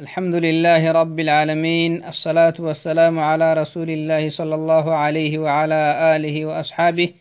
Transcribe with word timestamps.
الحمد 0.00 0.34
لله 0.34 0.92
رب 0.92 1.20
العالمين 1.20 2.04
الصلاة 2.04 2.54
والسلام 2.58 3.14
على 3.18 3.54
رسول 3.54 3.90
الله 3.90 4.28
صلى 4.28 4.54
الله 4.54 4.94
عليه 4.94 5.38
وعلى 5.38 5.80
آله 6.16 6.46
وأصحابه 6.46 7.14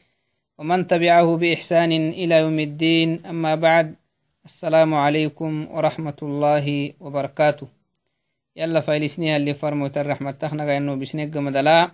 ومن 0.57 0.87
تبعه 0.87 1.37
بإحسان 1.37 1.91
إلى 1.91 2.35
يوم 2.35 2.59
الدين 2.59 3.25
أما 3.25 3.55
بعد 3.55 3.95
السلام 4.45 4.93
عليكم 4.93 5.67
ورحمة 5.71 6.19
الله 6.21 6.93
وبركاته 6.99 7.67
يلا 8.55 8.79
فايلسنيها 8.79 9.37
اللي 9.37 9.53
فرموت 9.53 9.97
الرحمة 9.97 10.31
تخنق 10.31 10.65
إنه 10.73 10.95
بسنق 10.95 11.37
مدلا 11.37 11.91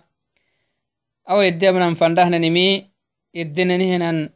أو 1.30 1.41
يدبنا 1.41 1.93
فندهنا 1.93 2.38
نمي 2.38 2.86
يدنا 3.36 3.77
نهنا 3.77 4.30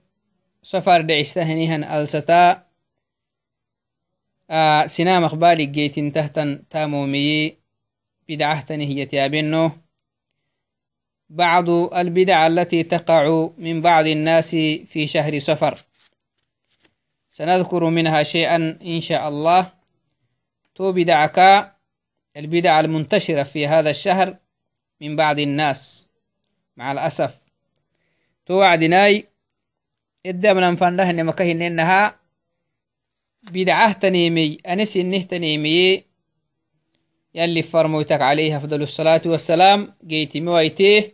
سفر 0.64 1.02
دعستهنهن 1.02 1.84
ألستا 1.84 2.63
سنام 4.86 5.24
أخبالي 5.24 5.66
جيتين 5.66 6.12
تهتن 6.12 6.64
تامومي 6.70 7.58
بدعهتني 8.30 8.86
هي 8.86 9.06
تيابنه 9.06 9.78
بعض 11.30 11.70
البدع 11.70 12.48
التي 12.48 12.84
تقع 12.84 13.50
من 13.58 13.82
بعض 13.82 14.06
الناس 14.06 14.50
في 14.86 15.08
شهر 15.08 15.40
سفر 15.40 15.86
سنذكر 17.34 17.84
منها 17.90 18.24
شيئا 18.24 18.78
إن 18.82 19.02
شاء 19.02 19.28
الله. 19.28 19.72
تو 20.76 20.92
بدعك 20.92 21.40
البدع 22.38 22.80
المنتشرة 22.80 23.44
في 23.44 23.68
هذا 23.68 23.90
الشهر 23.90 24.38
من 25.02 25.16
بعض 25.16 25.40
الناس 25.40 26.08
مع 26.78 26.92
الأسف. 26.92 27.38
تو 28.46 28.54
وعدناي 28.54 29.28
إدى 30.26 30.54
من 30.54 30.64
أنفنده 30.64 31.10
إنما 31.10 31.34
إنها 31.42 32.20
بدعه 33.52 33.94
تنيمي 33.94 34.58
أنس 34.68 34.98
إنه 34.98 35.22
تنيمي 35.22 36.04
يلي 37.36 37.62
فرموتك 37.62 38.22
عليه 38.22 38.58
أفضل 38.58 38.82
الصلاة 38.82 39.22
والسلام 39.26 39.94
جيت 40.08 40.38
مويته 40.38 41.12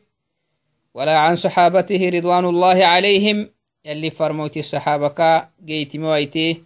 ولا 0.94 1.19
عن 1.19 1.36
صحابته 1.36 2.09
رضوان 2.09 2.45
الله 2.45 2.86
عليهم. 2.86 3.49
يلي 3.86 4.09
فرموت 4.09 4.58
الصحابة 4.58 5.47
جيت 5.66 5.97
مويته 5.97 6.58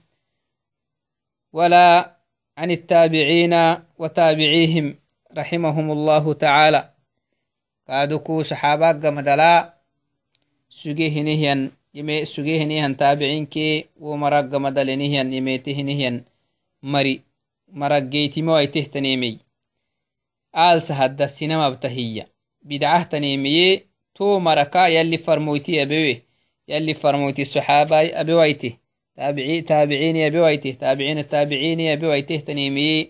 ولا 1.53 2.17
عن 2.57 2.71
التابعين 2.71 3.75
وتابعيهم 3.97 4.95
رحمهم 5.37 5.91
الله 5.91 6.33
تعالى. 6.33 6.89
كادوكو 7.87 8.43
صحابة 8.43 8.91
قمدلا 8.91 9.73
سجيه 10.69 11.21
نهيا 11.21 11.71
yime 11.93 12.25
sugehinihan 12.25 12.95
taabicinkee 12.95 13.85
wo 13.99 14.17
marag 14.17 14.49
gamadalenihian 14.51 15.33
yemetehinihian 15.33 16.23
mari 16.81 17.21
marag 17.73 18.09
geytimo 18.09 18.55
aitehtanemey 18.55 19.35
aalsa 20.53 20.93
hadda 20.95 21.27
sinamabtahiya 21.27 22.25
bidcahtanemeye 22.67 23.83
to 24.13 24.39
maraka 24.39 24.89
yalli 24.89 25.17
farmoyti 25.17 25.79
abewe 25.79 26.21
yalli 26.67 26.93
farmoyti 26.93 27.45
saxaabai 27.45 28.13
abewaite 28.15 28.69
taabiciini 29.67 30.23
abewaite 30.23 30.73
taabiciin 30.73 31.23
taabiciini 31.23 31.89
abewaitehtanemeye 31.89 33.09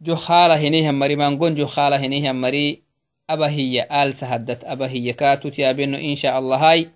jo 0.00 0.14
haala 0.14 0.56
hinihan 0.56 0.96
mari 0.96 1.16
mangon 1.16 1.54
jo 1.54 1.66
haala 1.66 1.98
hinihan 1.98 2.36
mari 2.36 2.82
abahiya 3.28 3.86
aalsa 3.90 4.26
haddat 4.26 4.64
abahiya 4.64 5.14
kaatut 5.14 5.58
yaabeno 5.58 5.98
insha 5.98 6.34
allahai 6.34 6.90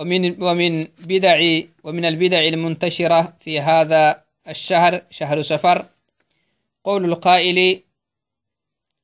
ومن 0.00 0.42
ومن 0.42 0.88
بدع 0.98 1.60
ومن 1.84 2.04
البدع 2.04 2.40
المنتشرة 2.40 3.36
في 3.40 3.60
هذا 3.60 4.24
الشهر 4.48 5.02
شهر 5.10 5.42
سفر 5.42 5.86
قول 6.84 7.04
القائل 7.04 7.82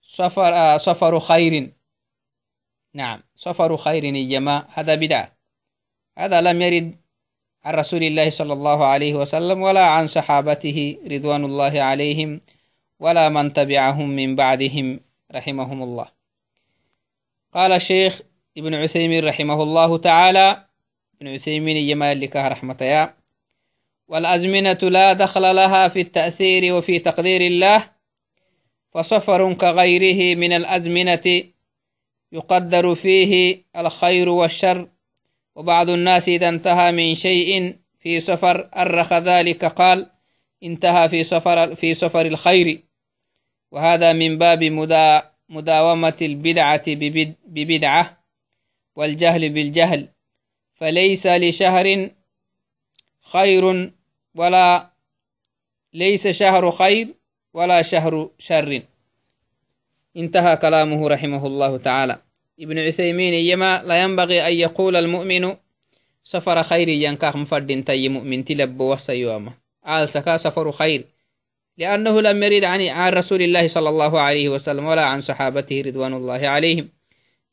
سفر 0.03 0.55
آه 0.55 0.77
سفر 0.77 1.21
خير. 1.21 1.73
نعم 2.95 3.21
سفر 3.35 3.77
خير 3.77 4.05
يما 4.05 4.65
هذا 4.75 4.95
بدعة 4.95 5.33
هذا 6.19 6.41
لم 6.41 6.63
يرد 6.63 6.97
عن 7.65 7.75
رسول 7.75 8.03
الله 8.03 8.31
صلى 8.31 8.53
الله 8.53 8.85
عليه 8.85 9.15
وسلم 9.15 9.63
ولا 9.63 9.87
عن 9.87 10.07
صحابته 10.07 10.99
رضوان 11.11 11.45
الله 11.45 11.81
عليهم 11.81 12.41
ولا 13.01 13.29
من 13.29 13.53
تبعهم 13.53 14.09
من 14.09 14.37
بعدهم 14.37 15.01
رحمهم 15.33 15.83
الله. 15.83 16.09
قال 17.55 17.73
الشيخ 17.73 18.21
ابن 18.59 18.75
عثيمين 18.75 19.25
رحمه 19.25 19.63
الله 19.63 19.99
تعالى 19.99 20.66
ابن 21.17 21.29
عثيمين 21.29 21.77
يما 21.77 22.15
لكه 22.15 22.49
رحمة 22.49 22.77
يا. 22.81 23.15
والأزمنة 24.09 24.79
لا 24.83 25.13
دخل 25.13 25.43
لها 25.57 25.89
في 25.89 26.01
التأثير 26.01 26.75
وفي 26.75 26.99
تقدير 26.99 27.41
الله 27.41 27.91
فصفر 28.91 29.55
كغيره 29.55 30.39
من 30.39 30.53
الأزمنة 30.53 31.43
يقدر 32.33 32.95
فيه 32.95 33.63
الخير 33.77 34.29
والشر. 34.29 34.89
وبعض 35.55 35.91
الناس 35.91 36.29
إذا 36.29 36.49
انتهى 36.49 36.93
من 36.93 37.15
شيء 37.15 37.77
في 38.01 38.21
سفر 38.21 38.71
أرخ 38.77 39.13
ذلك 39.13 39.65
قال 39.65 40.11
انتهى 40.63 41.09
في 41.09 41.25
سفر 41.25 41.75
في 41.75 41.95
سفر 41.95 42.27
الخير. 42.27 42.83
وهذا 43.73 44.13
من 44.13 44.39
باب 44.39 44.65
مدا 44.65 45.31
مداومة 45.49 46.17
البدعة 46.23 46.83
ببدعة 47.47 48.25
والجهل 48.97 49.49
بالجهل. 49.49 50.09
فليس 50.77 51.27
لشهر 51.27 52.11
خير 53.33 53.93
ولا 54.35 54.91
ليس 55.93 56.29
شهر 56.29 56.71
خير 56.71 57.09
ولا 57.55 57.83
شهر 57.83 58.31
شر. 58.39 58.83
انتهى 60.17 60.57
كلامه 60.57 61.09
رحمه 61.09 61.47
الله 61.47 61.77
تعالى. 61.77 62.19
ابن 62.61 62.79
عثيمين 62.79 63.35
يما 63.35 63.83
لا 63.85 64.03
ينبغي 64.03 64.49
أن 64.49 64.53
يقول 64.53 64.97
المؤمن 64.97 65.57
سفر 66.25 66.63
خير 66.63 66.89
ينكاخ 66.89 67.37
مفرد 67.37 67.85
تي 67.85 68.09
مؤمن 68.09 68.45
تلب 68.45 68.81
وسيوما 68.81 69.53
آل 69.89 70.09
سكا 70.09 70.37
سفر 70.37 70.73
خير. 70.73 71.05
لأنه 71.79 72.21
لم 72.21 72.43
يرد 72.43 72.65
عن 72.65 72.81
عن 72.89 73.13
رسول 73.13 73.43
الله 73.43 73.69
صلى 73.69 73.89
الله 73.89 74.21
عليه 74.21 74.49
وسلم 74.49 74.85
ولا 74.85 75.05
عن 75.05 75.21
صحابته 75.21 75.83
رضوان 75.87 76.15
الله 76.15 76.49
عليهم. 76.49 76.89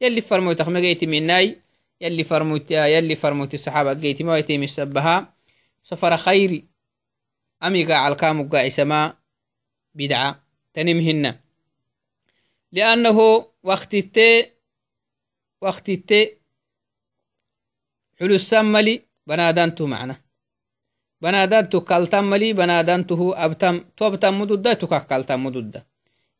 يلي 0.01 0.21
فرموا 0.21 0.53
تخمجيت 0.53 1.03
من 1.03 1.23
ناي 1.23 1.62
يلي 2.03 2.23
فرموت 2.23 2.71
يلي 2.71 3.15
فرموت 3.15 3.53
الصحابة 3.53 3.93
جيتي 3.93 4.23
ما 4.23 4.37
يتيم 4.37 4.63
السبها 4.63 5.33
سفر 5.83 6.17
خيري. 6.17 6.67
أمي 7.63 7.85
قاع 7.85 8.07
الكام 8.07 8.49
قاع 8.49 8.69
سما 8.69 9.17
بدعة 9.95 10.43
تنمهن 10.73 11.39
لأنه 12.71 13.47
وقت 13.63 13.93
التي 13.93 14.51
وقت 15.61 15.89
التي 15.89 16.37
حلو 18.19 18.35
السملي 18.35 19.01
بنادانتو 19.27 19.87
معنا. 19.87 20.15
بنادانتو 21.21 21.81
كالتم 21.81 22.23
ملي 22.23 22.53
بنادانته 22.53 23.45
أبتم 23.45 23.85
توبتم 23.97 24.39
مدودة 24.41 24.73
تكالتم 24.73 25.43
مدودة 25.43 25.87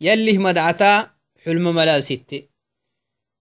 يلي 0.02 0.38
مدعتا 0.38 1.12
حلم 1.44 1.76
ملال 1.76 2.04
ستي. 2.04 2.50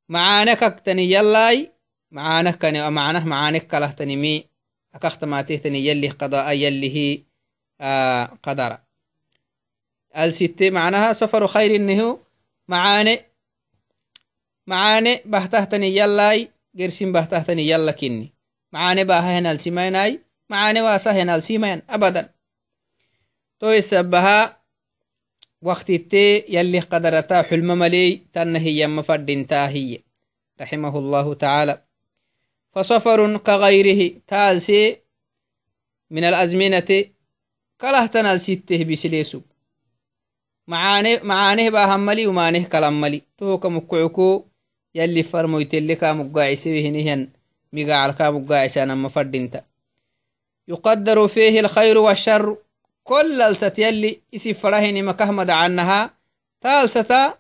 معانك 0.09 0.63
اكتني 0.63 1.11
يلاي 1.13 1.73
معانه 2.13 2.51
كان 2.51 2.93
معناه 2.93 3.25
معانك 3.25 3.67
كلهتنمي 3.67 4.45
أكخت 4.95 5.25
ما 5.25 5.43
تهتني 5.43 5.87
يلي 5.87 6.09
قضاء 6.09 6.53
يلي 6.53 6.97
هي 6.97 7.23
آه 7.81 8.39
قدر. 8.43 8.79
الستة 10.17 10.71
معناها 10.71 11.13
سفر 11.13 11.47
خير 11.47 11.77
إنه؟ 11.77 12.19
معاني 12.69 13.21
معاني 14.67 15.21
بهتهتني 15.25 15.97
يلاي 15.97 16.51
قرسين 16.79 17.13
بهتهتني 17.13 17.69
يلا 17.69 17.93
كني. 17.93 18.33
معاني 18.73 19.05
باها 19.05 19.39
هنا 19.39 19.53
السيميناي 19.53 20.21
معاني 20.51 20.83
واسا 20.83 21.11
هنا 21.11 21.35
السيمين 21.37 21.83
أبدا. 21.91 22.31
تو 23.61 23.71
يسبها 23.71 24.63
وقت 25.63 25.91
التي 25.91 26.45
يلي 26.49 26.81
قدرتا 26.81 27.43
حلم 27.43 27.79
ملي 27.79 28.23
تنهي 28.33 28.81
يم 28.81 29.03
فردين 29.03 29.47
تاهي. 29.47 30.01
رحمه 30.61 30.99
الله 30.99 31.35
تعالى. 31.35 31.83
فصفر 32.73 33.37
كغيره. 33.37 34.21
تالسي 34.27 34.99
من 36.11 36.25
الأزمنة 36.25 37.05
كله 37.81 38.07
تنال 38.07 38.41
سته 38.41 38.85
بسليسو. 38.85 39.41
معانه 40.69 41.21
معانه 41.23 41.71
با 41.71 41.95
هملي 41.95 42.27
ومانه 42.27 42.65
كلام 42.69 43.01
ملي 43.01 43.23
تو 43.39 43.59
كمكعكو 43.59 44.45
يلي 44.95 45.23
فرمويت 45.23 45.75
اللي 45.75 45.95
كامقاعسي 45.95 46.89
هنهن 46.89 47.29
مقاعل 47.73 48.11
كامقاعسي 48.11 48.83
أنا 48.83 48.95
مفردنت 48.95 49.65
يقدر 50.69 51.29
فيه 51.29 51.61
الخير 51.61 51.99
والشر. 51.99 52.57
كل 53.05 53.43
الست 53.43 53.79
يلي 53.79 54.21
إسي 54.35 54.55
فرهن 54.55 55.05
مكهمد 55.05 55.51
عنها 55.51 56.11
تالستا 56.61 57.39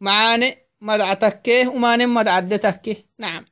معانه 0.00 0.54
مدعتكه 0.80 1.68
ومانه 1.68 2.06
مدعدتكه. 2.06 2.96
نعم. 3.18 3.44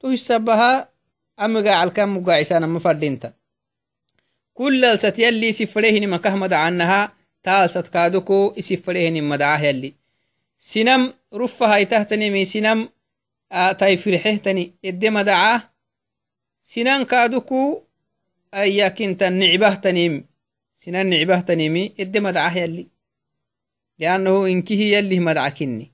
Tuhisabaha 0.00 0.88
amiga 1.36 1.72
calkan 1.78 2.08
mugaacisanama 2.10 2.80
fadhinta 2.80 3.30
كل 4.54 4.84
الست 4.84 5.18
يلي 5.18 5.52
سفريهن 5.52 6.08
مكه 6.08 6.34
مدعنها 6.36 7.12
تالست 7.42 7.86
كادوكو 7.88 8.54
اسفريهن 8.58 9.24
مدعاه 9.24 9.58
يلي 9.64 9.94
سنم 10.58 11.12
رفها 11.34 11.76
يتهتني 11.76 12.44
سنم 12.44 12.88
آتاي 13.52 13.96
فرحهتني 13.96 14.74
إدي 14.84 15.10
مدعاه 15.10 15.70
سنان 16.60 17.04
كادوكو 17.04 17.82
أياكنت 18.54 19.22
النعبه 19.22 19.74
تنيم 19.74 20.24
سنان 20.74 21.06
نعبه 21.10 21.40
تنيمي 21.40 21.94
إدي 22.00 22.20
مدعاه 22.20 22.58
يلي 22.58 22.86
لأنه 23.98 24.46
إنكي 24.46 24.92
يلي 24.92 25.20
مدعكني 25.20 25.92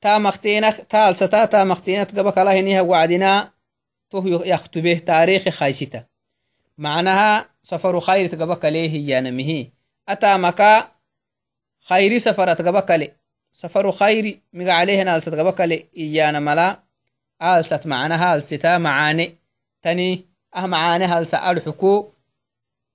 تا 0.00 0.18
مختينك 0.18 0.74
تا 0.74 1.08
الستا 1.08 1.44
تا 1.44 1.64
مختينك 1.64 2.18
قبك 2.18 2.38
الله 2.38 2.60
هنيها 2.60 2.80
وعدنا 2.80 3.52
تو 4.10 4.22
يختبه 4.26 4.98
تاريخ 5.06 5.48
خايستا 5.48 6.04
معناها 6.78 7.48
سفر 7.62 8.00
خير 8.00 8.26
تقبك 8.26 8.64
ليه 8.64 9.10
يا 9.10 9.20
نمهي 9.20 9.70
أتا 10.08 10.36
مكا 10.36 10.88
خيري 11.80 12.18
سفر 12.18 12.52
تقبك 12.54 12.90
لي 12.90 13.12
سفر 13.52 13.92
خير 13.92 14.40
مقا 14.52 14.72
عليه 14.72 15.02
نال 15.02 15.22
ستقبك 15.22 15.60
لي 15.60 15.86
إيانا 15.96 16.40
ملا. 16.40 16.82
آلست 17.42 17.86
معناها 17.86 18.34
آلستا 18.34 18.78
معاني 18.78 19.34
تني 19.82 20.24
أه 20.56 20.66
معاني 20.66 21.04
هالسا 21.04 21.50
الحكو 21.50 22.08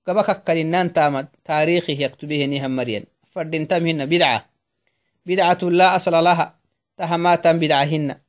قبك 0.06 0.44
كلنان 0.44 0.92
تامد 0.92 1.28
تاريخه 1.44 1.92
يكتبه 1.92 2.44
نيهم 2.44 2.76
مريم 2.76 3.04
فردين 3.32 3.68
تمهن 3.68 4.06
بدعة. 4.06 4.46
بدعة 5.26 5.58
لا 5.62 5.96
أصل 5.96 6.12
لها. 6.12 6.54
تهماتا 6.96 7.52
بدعهن. 7.52 8.20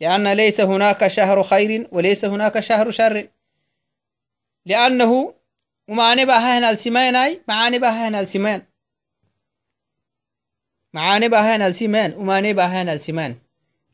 لأن 0.00 0.32
ليس 0.32 0.60
هناك 0.60 1.06
شهر 1.06 1.42
خير 1.42 1.88
وليس 1.92 2.24
هناك 2.24 2.60
شهر 2.60 2.90
شر. 2.90 3.28
لأنه 4.66 5.34
ومعاني 5.88 6.24
بها 6.24 6.58
هنا 6.58 6.70
السمان 6.70 7.16
أي 7.16 7.42
معاني 7.48 7.78
بها 7.78 8.08
هنا 8.08 8.20
السمان 8.20 8.62
معاني 10.94 11.28
بها 11.28 11.56
هنا 11.56 11.66
السمان 11.66 12.14
ومعاني 12.14 12.52
بها 12.52 12.82
هنا 12.82 12.92
السمان 12.92 13.36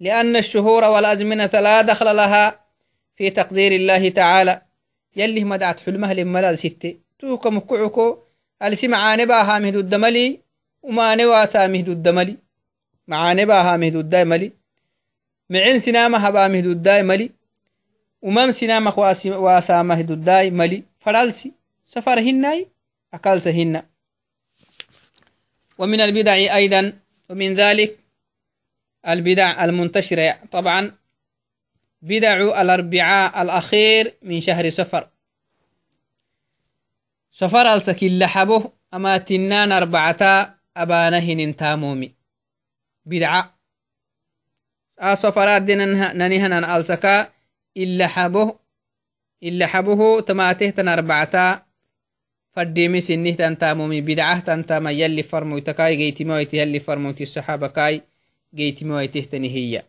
لأن 0.00 0.36
الشهور 0.36 0.84
والأزمنة 0.84 1.46
لا 1.46 1.82
دخل 1.82 2.16
لها 2.16 2.66
في 3.16 3.30
تقدير 3.30 3.72
الله 3.72 4.08
تعالى. 4.08 4.62
يلي 5.16 5.44
مدعت 5.44 5.80
حلمها 5.80 6.14
لملال 6.14 6.58
ستة 6.58 6.94
توك 7.18 7.46
مكعكو 7.46 8.18
السي 8.62 8.88
معاني 8.88 9.26
بها 9.26 9.58
مهدو 9.58 9.80
الدملي 9.80 10.40
ومعاني 10.82 11.26
واسا 11.26 11.66
مهدو 11.66 11.92
الدملي 11.92 12.36
معاني 13.08 13.44
بها 13.44 13.76
مهدو 13.76 14.00
الدملي 14.00 14.52
معين 15.50 15.78
سنامة 15.78 16.18
هبا 16.18 16.48
مهدو 16.48 16.72
الدملي 16.72 17.30
ومام 18.22 18.50
سنامة 18.50 18.98
واسا 19.26 19.82
مهدو 19.82 20.14
الدملي 20.14 20.84
فرالسي 21.00 21.52
سفر 21.86 22.20
هناي 22.20 22.68
أكالس 23.14 23.48
هنا. 23.48 23.86
ومن 25.78 26.00
البدع 26.00 26.32
أيضا 26.32 26.92
ومن 27.30 27.54
ذلك 27.54 27.98
البدع 29.08 29.64
المنتشرة. 29.64 30.38
طبعا 30.52 30.92
بدع 32.02 32.60
الأربعاء 32.60 33.42
الأخير 33.42 34.14
من 34.22 34.40
شهر 34.40 34.70
سفر 34.70 35.08
سفر 37.32 37.74
السكيل 37.74 38.18
لحبه 38.18 38.72
أما 38.94 39.18
تنان 39.18 39.72
أربعتا 39.72 40.54
أبانهن 40.76 41.56
تامومي. 41.56 42.15
بدعة. 43.06 43.58
أصفرات 44.98 45.62
دين 45.62 45.78
ننهن 46.18 46.64
ألسكا. 46.64 47.32
إلا 47.76 48.06
حبه 48.06 48.54
إلا 49.42 49.66
حبه 49.66 50.20
تماته 50.20 50.70
تن 50.70 50.88
أربعتا 50.88 51.62
فديمي 52.52 53.00
سنه 53.00 53.30
تن 53.30 53.58
تامومي 53.58 54.00
بدعة. 54.00 54.40
تن 54.40 54.66
تاما 54.66 54.90
يلي 54.90 55.22
فرمويتا 55.22 55.72
كاي 55.72 55.96
جيتي 55.96 56.24
مويتي 56.24 56.56
يلي 56.56 56.78
فرمويتي 56.78 57.22
الصحابة 57.22 57.66
كاي 57.66 58.02
جيتي 58.54 58.84
مويته 58.84 59.20
تنهي 59.20 59.82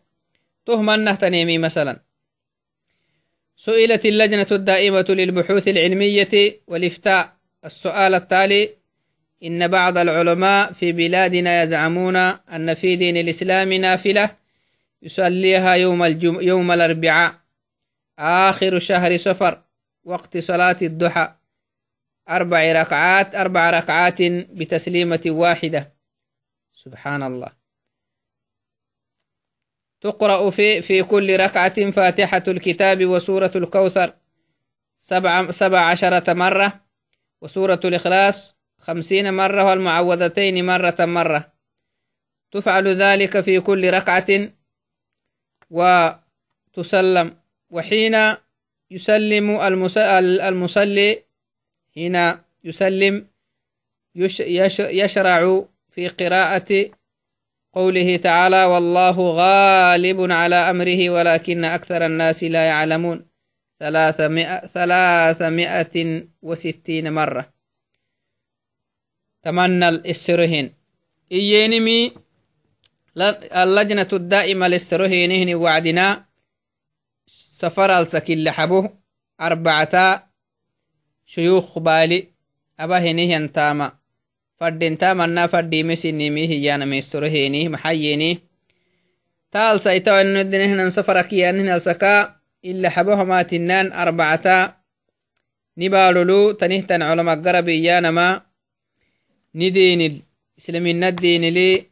تهمنه 0.66 1.14
تنيمي 1.14 1.58
مثلا. 1.58 2.00
سئلت 3.56 4.06
اللجنة 4.06 4.46
الدائمة 4.52 5.06
للبحوث 5.08 5.68
العلمية 5.68 6.60
والإفتاء. 6.66 7.38
السؤال 7.64 8.14
التالي 8.14 8.70
إن 9.44 9.68
بعض 9.68 9.98
العلماء 9.98 10.72
في 10.72 10.92
بلادنا 10.92 11.62
يزعمون 11.62 12.16
أن 12.16 12.74
في 12.74 12.96
دين 12.96 13.16
الإسلام 13.16 13.72
نافلة 13.72 14.36
يصليها 15.02 15.74
يوم, 15.74 16.02
الجم... 16.02 16.40
يوم 16.40 16.70
الأربعاء 16.70 17.34
آخر 18.18 18.78
شهر 18.78 19.16
سفر 19.16 19.62
وقت 20.04 20.38
صلاة 20.38 20.76
الضحى. 20.82 21.34
أربع 22.28 22.72
ركعات 22.72 23.34
أربع 23.34 23.70
ركعات 23.70 24.22
بتسليمة 24.50 25.22
واحدة. 25.26 25.92
سبحان 26.72 27.22
الله. 27.22 27.52
تقرأ 30.00 30.50
في, 30.50 30.82
في 30.82 31.02
كل 31.02 31.40
ركعة 31.40 31.90
فاتحة 31.90 32.42
الكتاب 32.48 33.06
وسورة 33.06 33.52
الكوثر 33.56 34.14
سبع, 34.98 35.50
سبع 35.50 35.80
عشرة 35.80 36.32
مرة 36.32 36.80
وسورة 37.40 37.80
الإخلاص 37.84 38.57
خمسين 38.78 39.34
مرة 39.34 39.64
والمعوذتين 39.64 40.66
مرة 40.66 40.96
مرة. 41.00 41.52
تفعل 42.52 42.88
ذلك 42.88 43.40
في 43.40 43.60
كل 43.60 43.90
ركعة 43.90 44.50
وتسلم. 45.70 47.36
وحين 47.70 48.34
يسلم 48.90 49.60
المصلي 50.20 51.22
هنا 51.96 52.44
يسلم 52.64 53.26
يشرع 54.80 55.64
في 55.90 56.08
قراءة 56.08 56.90
قوله 57.74 58.16
تعالى 58.16 58.64
والله 58.64 59.30
غالب 59.30 60.32
على 60.32 60.56
أمره 60.56 61.10
ولكن 61.10 61.64
أكثر 61.64 62.06
الناس 62.06 62.44
لا 62.44 62.64
يعلمون. 62.66 63.26
ثلاثمائة, 63.80 64.66
ثلاثمائة 64.66 66.22
وستين 66.42 67.12
مرة. 67.12 67.57
تمنى 69.42 69.88
السرهن 69.88 70.70
إيينمي 71.32 72.12
اللجنة 73.62 74.08
الدائمة 74.12 74.68
للسرهنهن 74.68 75.54
وعدنا 75.54 76.24
سفر 77.60 77.90
السكيل 78.00 78.44
لحبه 78.44 78.90
أربعة 79.40 79.94
شيوخ 81.26 81.78
بالي 81.78 82.28
أبهنهن 82.80 83.52
تاما 83.52 83.98
fadinta 84.58 85.14
manna 85.14 85.46
faddimesinimi 85.48 86.46
hiyanamesoroheni 86.46 87.68
maxayeni 87.68 88.42
taalsaitawanodinehnan 89.54 90.90
safarakiyanihnalsaka 90.90 92.34
ila 92.62 92.90
xabohomatinan 92.90 93.92
arbacata 93.94 94.74
nibalolu 95.78 96.54
tanihtan 96.58 97.06
colomagarabiyanama 97.06 98.42
نديني 99.54 100.22
إسلامي 100.58 100.92
ندين 100.92 101.44
لي 101.44 101.86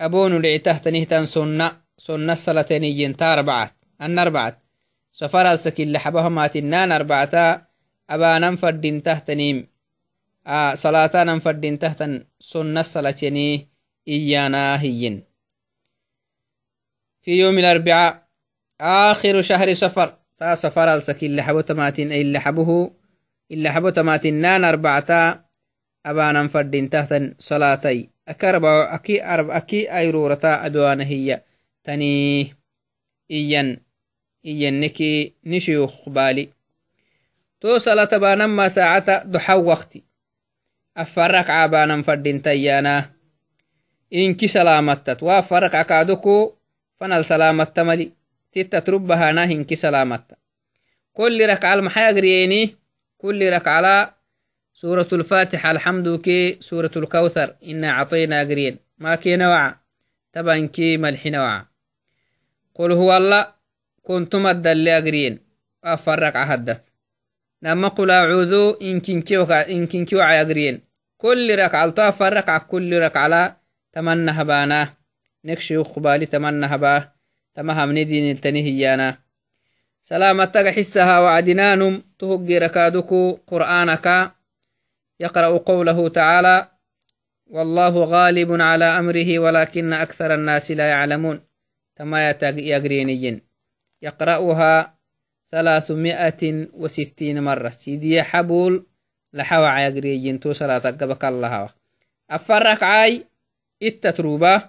أبون 0.00 0.42
لعته 0.42 0.78
تنهتان 0.78 1.26
سنة 1.26 1.80
سنة 1.96 2.34
صلاة 2.34 2.66
نيين 2.70 3.16
تاربعات 3.16 3.72
النربعات 4.02 4.58
سفر 5.12 5.52
السكين 5.52 5.92
لحبه 5.92 6.28
ما 6.28 6.46
تنان 6.46 6.92
أربعتا 6.92 7.62
أبا 8.10 8.38
ننفر 8.38 8.70
دين 8.70 9.02
تهتنيم 9.02 9.66
آه 10.46 10.74
صلاة 10.74 11.24
ننفر 11.24 11.52
دين 11.52 11.78
تهتن 11.78 12.24
سنة 12.40 12.82
صلاة 12.82 13.14
إيانا 14.08 14.80
هيين. 14.80 15.22
في 17.22 17.38
يوم 17.38 17.58
الأربعاء 17.58 18.28
آخر 18.80 19.42
شهر 19.42 19.72
سفر 19.72 20.18
تا 20.38 20.54
سفر 20.54 20.94
السكين 20.94 21.36
لحبه 21.36 21.62
ما 24.02 24.16
تنان 24.16 24.64
أربعتا 24.64 25.44
abanan 26.04 26.48
fadintahtan 26.48 27.34
salatai. 27.38 28.10
Aki 28.26 29.88
ayrurata 29.90 30.62
abiwana 30.62 31.02
hiya 31.02 31.42
tani 31.82 32.46
iyan 33.26 33.82
iyaniki 34.46 35.34
nishiyuk 35.42 36.06
bali 36.06 36.54
to 37.58 37.78
salata 37.82 38.18
ma 38.46 38.70
saacata 38.70 39.26
doxa 39.26 39.58
wakti 39.58 40.04
afaraqca 40.94 41.66
banan 41.66 42.06
fadintayana 42.06 43.10
inki 44.10 44.46
salamatat 44.46 45.18
wa 45.18 45.42
faraqca 45.42 45.82
kadoko 45.84 46.54
fanal 46.98 47.24
salamata 47.24 47.84
mali. 47.84 48.14
Tittatrubahana 48.52 49.48
hinki 49.48 49.76
salamata 49.80 50.36
kulli 51.16 51.46
rakcal 51.48 51.80
maxay 51.80 52.04
agriyeni 52.12 52.76
kulli 53.16 53.48
rakcala 53.48 54.12
سورة 54.74 55.08
الفاتحة 55.12 55.70
الحمد 55.70 56.20
كي 56.20 56.56
سورة 56.60 56.90
الكوثر 56.96 57.54
إنا 57.64 57.92
عطينا 57.92 58.40
قرين. 58.40 58.78
ما 58.98 59.14
كي 59.14 59.36
نوعا 59.36 59.76
تبا 60.32 60.66
كي 60.66 60.96
ملح 60.96 61.26
نوعا 61.26 61.66
قل 62.74 62.92
هو 62.92 63.16
الله 63.16 63.46
كنتم 64.02 64.46
الدل 64.46 64.88
أقرين 64.88 65.38
أفرق 65.84 66.36
أهدث 66.36 66.80
لما 67.62 67.88
قل 67.88 68.10
أعوذو 68.10 68.70
إن 68.70 69.00
كنكي 69.00 69.36
إن 69.52 69.86
كنكي 69.86 70.16
وعي 70.16 70.42
أقرين 70.42 70.80
كل 71.16 71.58
ركع 71.58 71.78
على 71.78 72.12
فرق 72.12 72.50
على 72.50 72.60
كل 72.60 72.98
ركع 72.98 73.20
على 73.20 73.56
تمنى 73.92 74.30
هبانا 74.30 74.94
نكشي 75.44 75.84
خبالي 75.84 76.26
تمنى 76.26 76.66
هبا 76.66 77.08
تمها 77.54 77.86
من 77.86 77.94
دين 77.94 78.30
التنهيانا 78.30 79.18
سلامتك 80.02 80.66
حسها 80.68 81.20
وعدنانم 81.20 82.02
تهجي 82.18 82.58
ركادكو 82.58 83.38
قرآنك. 83.46 84.32
يقرأ 85.22 85.58
قوله 85.58 86.08
تعالى 86.08 86.68
والله 87.46 88.04
غالب 88.04 88.60
على 88.60 88.84
أمره 88.84 89.38
ولكن 89.38 89.92
أكثر 89.92 90.34
الناس 90.34 90.70
لا 90.70 90.90
يعلمون. 90.90 91.40
تما 91.96 92.30
يقرينيين 92.58 93.40
يقرأها 94.02 94.94
ثلاثمائة 95.50 96.66
وستين 96.72 97.42
مرة. 97.42 97.68
سيدي 97.68 98.22
حبول 98.22 98.86
لحوى 99.32 99.68
يقريين 99.68 100.40
تو 100.40 100.52
صلاة 100.52 100.78
قبك 100.78 101.24
الله. 101.24 101.68
أفرق 102.30 102.84
عاي 102.84 103.26
التتروبة 103.82 104.62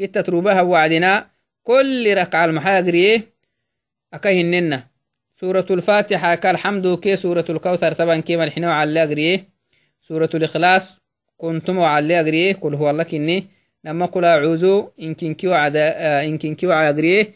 التتروبة 0.00 0.62
وعدنا 0.62 1.30
كل 1.62 2.16
ركعة 2.16 2.44
المحا 2.44 2.78
يقريه 2.78 3.32
أكهننا 4.14 4.86
سورة 5.40 5.66
الفاتحة 5.70 6.34
كالحمد 6.34 6.98
كي 6.98 7.16
سورة 7.16 7.44
الكوثر 7.50 7.92
طبعا 7.92 8.20
كيما 8.20 8.44
الحين 8.44 8.64
على 8.64 9.04
أقريه 9.04 9.48
سورة 10.10 10.30
الإخلاص. 10.34 11.00
كنتم 11.38 11.80
على 11.80 12.20
أقريه 12.20 12.52
كل 12.52 12.74
هو 12.74 12.90
الله 12.90 13.02
كني. 13.02 13.46
لما 13.84 14.06
قل 14.06 14.24
أعوذ. 14.24 14.82
إن 15.00 15.14
كنكي 15.14 15.48
وعد 15.48 15.76
إن 16.26 16.38
كنكي 16.38 16.66
وعد 16.66 16.94
أقريه 16.94 17.26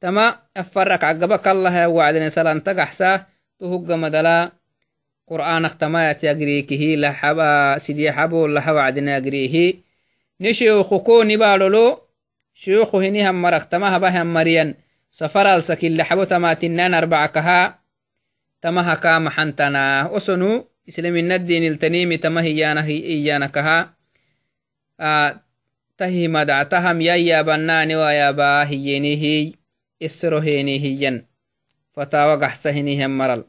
تما 0.00 0.36
أفرك 0.56 1.04
عقبك 1.04 1.48
الله 1.48 1.88
وعدنا 1.88 2.28
سلام 2.28 2.60
تقحسا 2.60 3.26
تهج 3.58 3.92
مدلا. 3.92 4.52
قرآن 5.26 5.64
اختما 5.64 6.10
يتيقريكه 6.10 6.94
لحبا 6.98 7.78
سيدي 7.78 8.12
حبو 8.12 8.46
لحا 8.46 8.72
وعدنا 8.72 9.16
أقريه 9.16 9.74
نشيوخكو 10.40 11.22
نبالولو. 11.22 11.98
شيوخ 12.54 12.94
هني 12.94 13.30
هم 13.30 13.42
مرق 13.42 13.64
تما 13.64 13.96
هبا 13.96 14.22
هم 14.22 14.34
مريان 14.34 14.74
سفر 15.10 15.56
السكين 15.56 15.96
لحبو 15.96 16.24
تما 16.24 16.54
تنان 16.54 16.94
أربعكها 16.94 17.78
تما 18.62 18.92
هكا 18.92 19.18
محنتنا 19.18 20.16
أسنو. 20.16 20.69
إسلام 20.90 21.16
الدين 21.16 21.64
التنيمي 21.64 22.16
تما 22.18 22.42
هيانا 22.42 22.84
هيانا 22.84 23.46
كها 23.46 23.94
آه 25.00 25.40
تهي 25.98 26.28
مدعتهم 26.28 27.00
يا 27.00 27.14
يا 27.14 27.42
بناني 27.42 27.96
ويا 27.96 28.30
با 28.30 28.66
هيني 28.66 29.14
هي 29.16 29.60
isero 30.00 30.40
heni 30.40 30.80
hiyyan 30.80 31.28
fatawa 31.94 32.40
gaxsa 32.40 32.72
hinihan 32.72 33.12
maral 33.12 33.44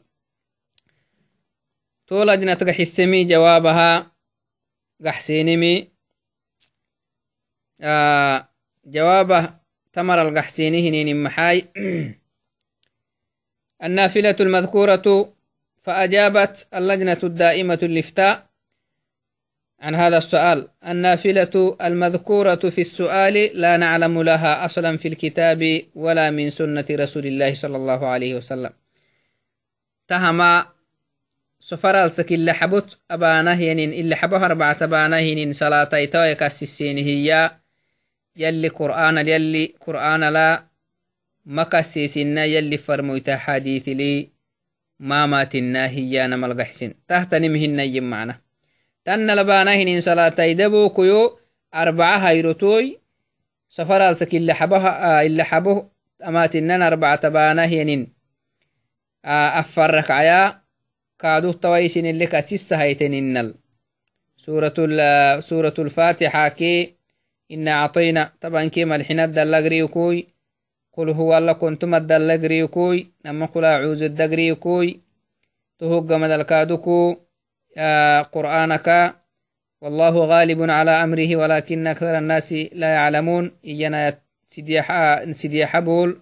tolajnatga 2.04 2.72
xisemi 2.76 3.24
jawabaha 3.24 4.12
gaxsenimi 5.00 5.88
jawabah 8.94 9.44
tamaral 9.92 10.30
gaxseni 10.36 10.84
hininin 10.84 11.18
maxay 11.24 11.58
النافلة 13.82 14.36
المذكورة 14.40 15.34
فأجابت 15.82 16.66
اللجنة 16.74 17.18
الدائمة 17.22 17.78
الإفتاء 17.82 18.46
عن 19.80 19.94
هذا 19.94 20.18
السؤال. 20.18 20.68
النافلة 20.86 21.76
المذكورة 21.82 22.54
في 22.54 22.80
السؤال 22.80 23.50
لا 23.54 23.76
نعلم 23.76 24.22
لها 24.22 24.64
أصلا 24.64 24.96
في 24.96 25.08
الكتاب 25.08 25.82
ولا 25.94 26.30
من 26.30 26.50
سنة 26.50 26.84
رسول 26.90 27.26
الله 27.26 27.54
صلى 27.54 27.76
الله 27.76 28.06
عليه 28.06 28.34
وسلم. 28.34 28.70
تهما 30.08 30.66
سفر 31.60 32.04
السك 32.04 32.32
اللي 32.32 32.52
حبت 32.52 32.98
أبانهين 33.10 33.78
اللي 33.78 34.16
حبه 34.16 34.46
أربعة 34.46 34.78
أبانهين 34.82 35.52
صلاة 35.52 35.88
إتاوي 35.92 36.32
السين 36.46 36.98
هي 36.98 37.50
يلي 38.36 38.68
قرآن 38.68 39.28
يلي 39.28 39.74
قرآن 39.80 40.32
لا 40.32 40.64
مكسسنا 41.46 42.44
يلي 42.44 42.76
فرمويتا 42.76 43.36
حديث 43.36 43.88
لي. 43.88 44.31
ما 45.02 45.26
مات 45.26 45.54
الناهي 45.54 46.12
يا 46.12 46.26
نمل 46.26 46.60
غحسن. 46.60 46.94
تحت 47.08 47.34
نمهن 47.34 47.76
نيم 47.76 48.10
معنا. 48.10 48.40
تن 49.04 49.30
لبانهن 49.36 49.88
إن 49.88 50.00
صلاة 50.00 50.40
يدبو 50.40 50.88
كيو 50.88 51.38
أربعة 51.74 52.18
هيروتوي. 52.18 52.98
سفر 53.68 54.12
سك 54.12 54.34
اللي 54.34 54.54
حبه 54.54 54.88
آه، 54.88 55.22
اللي 55.26 55.44
حبه. 55.44 55.88
أمات 56.26 56.56
النن 56.56 56.82
أربعة 56.82 57.16
تبانه 57.16 57.62
آه، 57.62 57.66
ينن 57.66 58.06
أفرق 59.24 60.12
عيا. 60.12 60.62
كادو 61.18 61.50
التويسن 61.50 62.06
اللي 62.06 62.26
كسيس 62.26 62.72
هيتن 62.72 63.14
النل. 63.14 63.54
سورة 64.36 64.74
سورة 65.40 65.74
الفاتحة 65.78 66.48
كي 66.48 66.96
إن 67.50 67.68
أعطينا. 67.68 68.32
طبعا 68.40 68.64
كيما 68.64 68.96
الحين 68.96 69.20
الدلاغري 69.20 69.86
كوي 69.86 70.31
قل 70.92 71.10
هو 71.10 71.38
الله 71.38 71.52
كنتم 71.52 71.94
الدلقريكوي 71.94 73.06
نما 73.24 73.46
قل 73.46 73.64
أعوذ 73.64 74.02
الدقريكوي 74.02 75.00
تهق 75.78 76.12
مدلكادكو 76.12 77.16
قرآنك. 78.32 79.14
والله 79.80 80.14
غالب 80.18 80.70
على 80.70 80.90
أمره 80.90 81.36
ولكن 81.36 81.86
أكثر 81.86 82.18
الناس 82.18 82.52
لا 82.52 82.88
يعلمون. 82.94 83.52
إينا 83.64 84.18
سيدي 85.32 85.66
حبول 85.66 86.20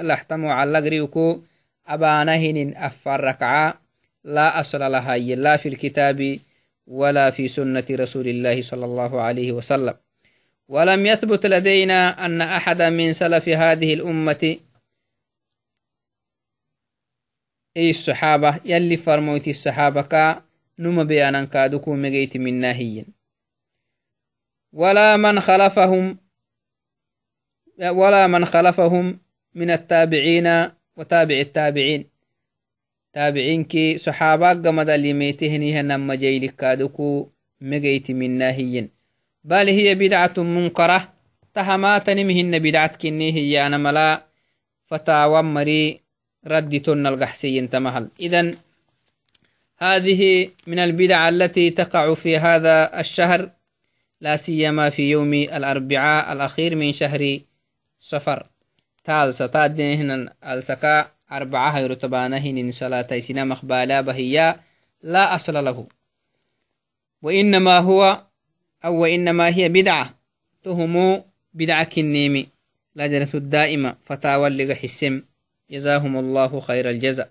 لحتموا 0.00 0.52
على 0.52 0.78
قريوكو 0.78 1.40
أبانهن 1.86 2.74
أفر 2.76 3.20
ركعة 3.24 3.80
لا 4.24 4.60
أصل 4.60 4.92
لها 4.92 5.16
لا 5.16 5.56
في 5.56 5.68
الكتاب 5.68 6.38
ولا 6.86 7.30
في 7.30 7.48
سنة 7.48 7.84
رسول 7.90 8.28
الله 8.28 8.62
صلى 8.62 8.84
الله 8.84 9.20
عليه 9.20 9.52
وسلم. 9.52 9.94
ولم 10.68 11.06
يثبت 11.06 11.46
لدينا 11.46 12.26
أن 12.26 12.40
أحدا 12.40 12.90
من 12.90 13.12
سلف 13.12 13.48
هذه 13.48 13.94
الأمة 13.94 14.56
أي 17.76 17.90
الصحابة 17.90 18.60
يلي 18.64 18.96
فرموت 18.96 19.48
الصحابة 19.48 20.42
نما 20.78 21.02
بيانا 21.02 21.44
كادوكو 21.44 21.94
مجيت 21.94 22.36
من 22.36 22.54
ناهيين. 22.60 23.06
ولا 24.72 25.16
من 25.16 25.40
خلفهم 25.40 26.18
ولا 27.80 28.26
من 28.26 28.44
خلفهم 28.44 29.20
من 29.54 29.70
التابعين 29.70 30.70
وتابع 30.96 31.34
التابعين. 31.34 32.10
تابعين 33.12 33.64
كي 33.64 33.98
صحابة 33.98 34.48
قمد 34.48 34.88
اللي 34.88 35.12
ميتهني 35.12 35.82
نما 35.82 36.14
جيلك 36.14 36.56
كادوكو 36.56 37.30
مجيت 37.60 38.10
من 38.10 38.30
ناهيين. 38.38 38.95
بل 39.46 39.68
هي 39.68 39.94
بدعة 39.94 40.34
منكرة. 40.38 41.12
تهماتني 41.54 42.24
مهن 42.24 42.58
بدعة 42.58 42.96
كني 42.96 43.32
هي 43.32 43.66
أنا 43.66 43.78
ملا. 43.78 44.26
فتاوى 44.86 45.42
مري. 45.42 46.00
ردتن 46.46 47.06
القحسين 47.06 47.70
تمهل 47.70 48.10
إذن 48.20 48.54
هذه 49.78 50.50
من 50.66 50.78
البدع 50.78 51.28
التي 51.28 51.70
تقع 51.70 52.14
في 52.14 52.38
هذا 52.38 53.00
الشهر. 53.00 53.50
لا 54.20 54.36
سيما 54.36 54.90
في 54.90 55.10
يوم 55.10 55.34
الأربعاء 55.34 56.32
الأخير 56.32 56.74
من 56.74 56.92
شهر 56.92 57.40
صفر. 58.00 58.46
تال 59.04 59.34
ستادين 59.34 60.28
السكا 60.44 61.10
أربعة 61.32 61.70
هيرتبانهن 61.70 62.72
صلاة 62.72 63.18
سنا 63.18 63.44
مخبالا 63.44 64.00
بهيا. 64.00 64.60
لا 65.02 65.34
أصل 65.34 65.64
له. 65.64 65.86
وإنما 67.22 67.78
هو 67.78 68.25
أو 68.86 69.02
وإنما 69.02 69.48
هي 69.48 69.68
بدعة. 69.68 70.18
تهمو 70.62 71.24
بدعة 71.54 71.84
كنيمي 71.84 72.48
لجنة 72.96 73.30
الدائمة. 73.34 73.96
فتاوى 74.04 74.46
اللي 74.46 74.74
حسم. 74.74 75.22
جزاهم 75.70 76.16
الله 76.16 76.60
خير 76.60 76.90
الجزاء. 76.90 77.30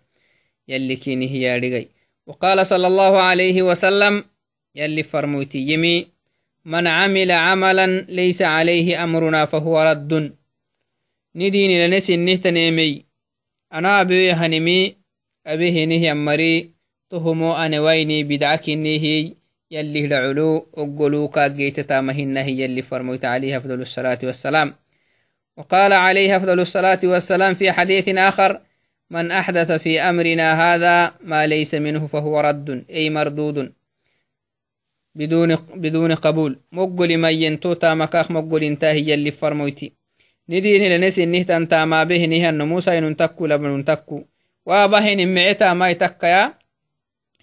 يلي 0.68 0.96
كيني 0.96 1.30
هي 1.30 1.60
رغي 1.60 1.88
وقال 2.28 2.68
صلى 2.68 2.88
الله 2.88 3.22
عليه 3.22 3.62
وسلم. 3.62 4.24
يلي 4.76 5.04
فرموتي 5.04 5.58
يمي 5.58 6.08
من 6.66 6.88
عمل 6.88 7.32
عملا 7.32 8.02
ليس 8.02 8.42
عليه 8.42 9.04
أمرنا 9.04 9.46
فهو 9.46 9.82
رد. 9.82 10.36
ندين 11.36 11.72
لنسي 11.86 12.18
نهتنيمي 12.18 13.06
أنا 13.74 14.02
أبي 14.02 14.32
هنمي. 14.32 14.96
أبيه 15.48 15.86
نهي 15.86 16.12
أمري 16.12 16.72
تهمو 17.10 17.54
أنا 17.54 17.80
ويني 17.80 18.24
بدعك 18.24 18.70
نهي 18.70 19.34
يلي 19.76 20.08
لعلو 20.08 20.68
أقلوكا 20.78 21.48
جيت 21.48 21.80
تامهن 21.80 22.38
هي 22.38 22.62
يلي 22.64 22.82
فرموت 22.82 23.26
عليه 23.26 23.58
أفضل 23.58 23.82
الصلاة 23.82 24.20
والسلام. 24.24 24.76
وقال 25.58 25.94
عليه 25.94 26.36
أفضل 26.38 26.60
الصلاة 26.60 27.00
والسلام 27.04 27.54
في 27.54 27.72
حديث 27.72 28.10
آخر 28.10 28.62
من 29.10 29.32
أحدث 29.32 29.72
في 29.72 30.02
أمرنا 30.02 30.48
هذا 30.64 31.14
ما 31.24 31.48
ليس 31.48 31.76
منه 31.76 32.08
فهو 32.08 32.40
رد 32.40 32.86
أي 32.90 33.10
مردود 33.10 33.74
بدون 35.16 35.56
بدون 35.56 36.12
قبول. 36.16 36.60
مقل 36.72 37.18
من 37.18 37.34
ينتوتا 37.34 37.94
مكاخ 37.94 38.32
مقل 38.32 38.64
انتهي 38.64 39.14
اللي 39.14 39.32
فرمويتي 39.32 39.94
ندين 40.50 40.84
لنسي 40.92 41.26
نهت 41.26 41.52
انت 41.52 41.74
ما 41.74 42.04
به 42.04 42.26
نهن 42.26 42.62
موسى 42.62 43.00
ننتكو 43.00 43.46
لبن 43.46 43.68
ننتكو 43.68 44.24
وابهن 44.66 45.34
معتا 45.36 45.74
ما 45.74 45.90
يتكيا 45.90 46.54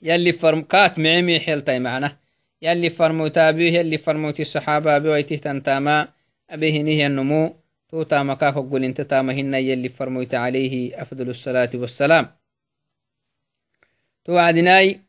يلي 0.03 0.33
فرم 0.33 0.61
كات 0.61 0.99
معمي 0.99 1.41
حيلتاي 1.41 1.79
معنا. 1.79 2.22
يلي 2.63 2.91
فرمو 2.91 3.29
تابيه 3.29 3.79
يلي 3.79 3.99
فرموت 3.99 4.41
الصحابة 4.41 4.99
بويته 4.99 5.37
تنتاما 5.37 6.09
أبهنه 6.51 7.07
النمو 7.07 7.57
توتا 7.89 8.23
مكاك 8.23 8.55
قول 8.55 8.85
انت 8.85 9.01
تامهن 9.01 9.55
يلي 9.55 9.89
فرموت 9.89 10.35
عليه 10.35 11.03
أفضل 11.03 11.29
الصلاة 11.29 11.71
والسلام. 11.75 12.29
توعدناي 14.25 15.01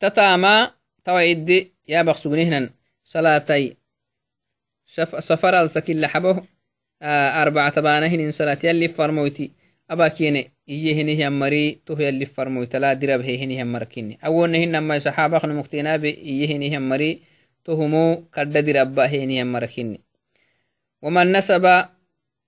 تتاما 0.00 0.70
توعد 1.04 1.70
يا 1.88 2.02
بخسونهن 2.02 2.70
صلاتي 3.04 3.76
سفر 5.18 5.62
السكين 5.62 6.00
لحبه 6.00 6.44
آه 7.02 7.42
أربعة 7.42 7.80
بانهن 7.80 8.30
صلاة 8.30 8.58
يلي 8.64 8.88
فرموتي 8.88 9.52
أبا 9.90 10.08
كيني 10.08 10.52
إيهنه 10.68 11.28
مري 11.28 11.80
تو 11.86 11.94
يلي 11.98 12.26
فرموتي 12.26 12.78
لا 12.78 12.92
درب 12.92 13.20
هيهنه 13.20 13.64
مركيني 13.64 14.18
أولنهن 14.24 14.78
ما 14.78 14.98
صحابة 14.98 15.40
مكتنا 15.44 15.96
بي 15.96 16.10
إيهنه 16.10 16.78
مري 16.78 17.22
تهمو 17.64 18.24
كرد 18.34 18.56
درب 18.58 18.98
هينه 18.98 19.44
مركيني 19.44 20.00
ومن 21.02 21.32
نسب 21.32 21.64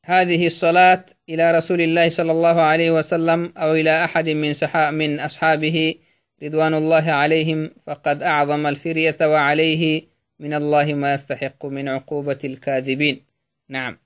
هذه 0.04 0.46
الصلاة 0.46 1.06
إلى 1.28 1.52
رسول 1.52 1.80
الله 1.80 2.08
صلى 2.08 2.32
الله 2.32 2.60
عليه 2.60 2.90
وسلم 2.90 3.52
أو 3.56 3.74
إلى 3.74 4.04
أحد 4.04 4.28
من, 4.28 4.54
من 4.92 5.20
أصحابه 5.20 5.94
رضوان 6.42 6.74
الله 6.74 7.12
عليهم 7.12 7.70
فقد 7.82 8.22
أعظم 8.22 8.66
الفرية 8.66 9.16
وعليه 9.22 10.02
من 10.38 10.54
الله 10.54 10.94
ما 10.94 11.14
يستحق 11.14 11.66
من 11.66 11.88
عقوبة 11.88 12.38
الكاذبين 12.44 13.22
نعم 13.68 13.98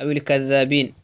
أو 0.00 0.10
الكذابين 0.10 0.94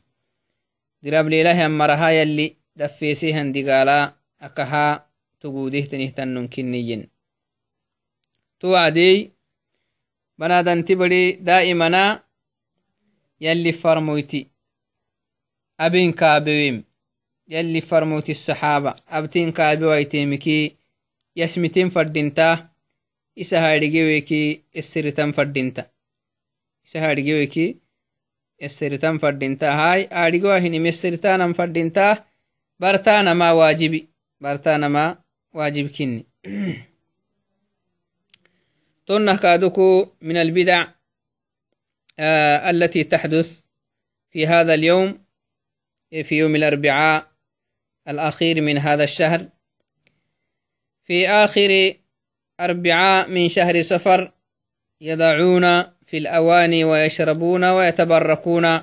دراب 1.03 1.27
لله 1.29 1.67
أمرها 1.67 2.09
يلي 2.11 2.57
دفيسيها 2.77 3.43
دقالا 3.43 4.15
أكها 4.41 5.07
تقوده 5.41 5.81
تنهتن 5.81 6.49
كنيين 6.49 7.09
توعدي 8.61 9.31
بنادن 10.39 10.85
تبري 10.85 11.33
دائمنا 11.33 12.23
يلي 13.41 13.73
فرمويتي 13.73 14.49
أبين 15.81 16.13
كابويم 16.13 16.85
يلي 17.49 17.81
فرموتي 17.81 18.33
الصحابة 18.33 18.95
أبتين 19.09 19.53
كابويتيمكي 19.53 20.77
يسمتين 21.37 21.89
فردينتا 21.89 22.73
isa 23.37 23.61
haadhigeweeki 23.61 24.63
essiritan 24.75 25.33
fadinta 25.33 25.85
يسرتان 28.63 29.19
فردينتا. 29.19 29.71
هاي 29.71 30.09
آدقوا 30.13 30.59
هني 30.59 30.79
مسرتان 30.79 31.41
أم 31.41 31.53
فردينتا. 31.53 32.25
برتان 32.81 33.33
ما 33.33 33.53
واجبي. 33.53 34.09
برتان 34.41 34.87
ما 34.87 35.19
واجب 35.55 35.91
كني 35.91 36.27
تون 39.07 39.37
كادوكو 39.37 40.07
من 40.23 40.37
البدع 40.37 40.89
آه، 42.19 42.71
التي 42.71 43.05
تحدث 43.05 43.61
في 44.31 44.47
هذا 44.47 44.75
اليوم 44.75 45.25
في 46.11 46.39
يوم 46.39 46.57
الأربعاء 46.57 47.33
الأخير 48.09 48.61
من 48.61 48.79
هذا 48.79 49.05
الشهر. 49.05 49.49
في 51.05 51.29
آخر 51.29 51.95
أربعاء 52.61 53.31
من 53.31 53.49
شهر 53.49 53.83
صفر 53.83 54.33
يضعون 55.01 55.92
في 56.13 56.19
الأواني 56.19 56.85
ويشربون 56.85 57.65
ويتبركون 57.65 58.81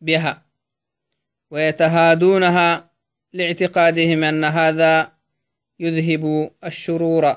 بها 0.00 0.42
ويتهادونها 1.50 2.90
لاعتقادهم 3.32 4.24
أن 4.24 4.44
هذا 4.44 5.12
يذهب 5.80 6.50
الشرور 6.64 7.36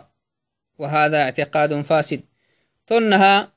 وهذا 0.78 1.22
اعتقاد 1.22 1.82
فاسد. 1.82 2.22
تنها 2.88 3.54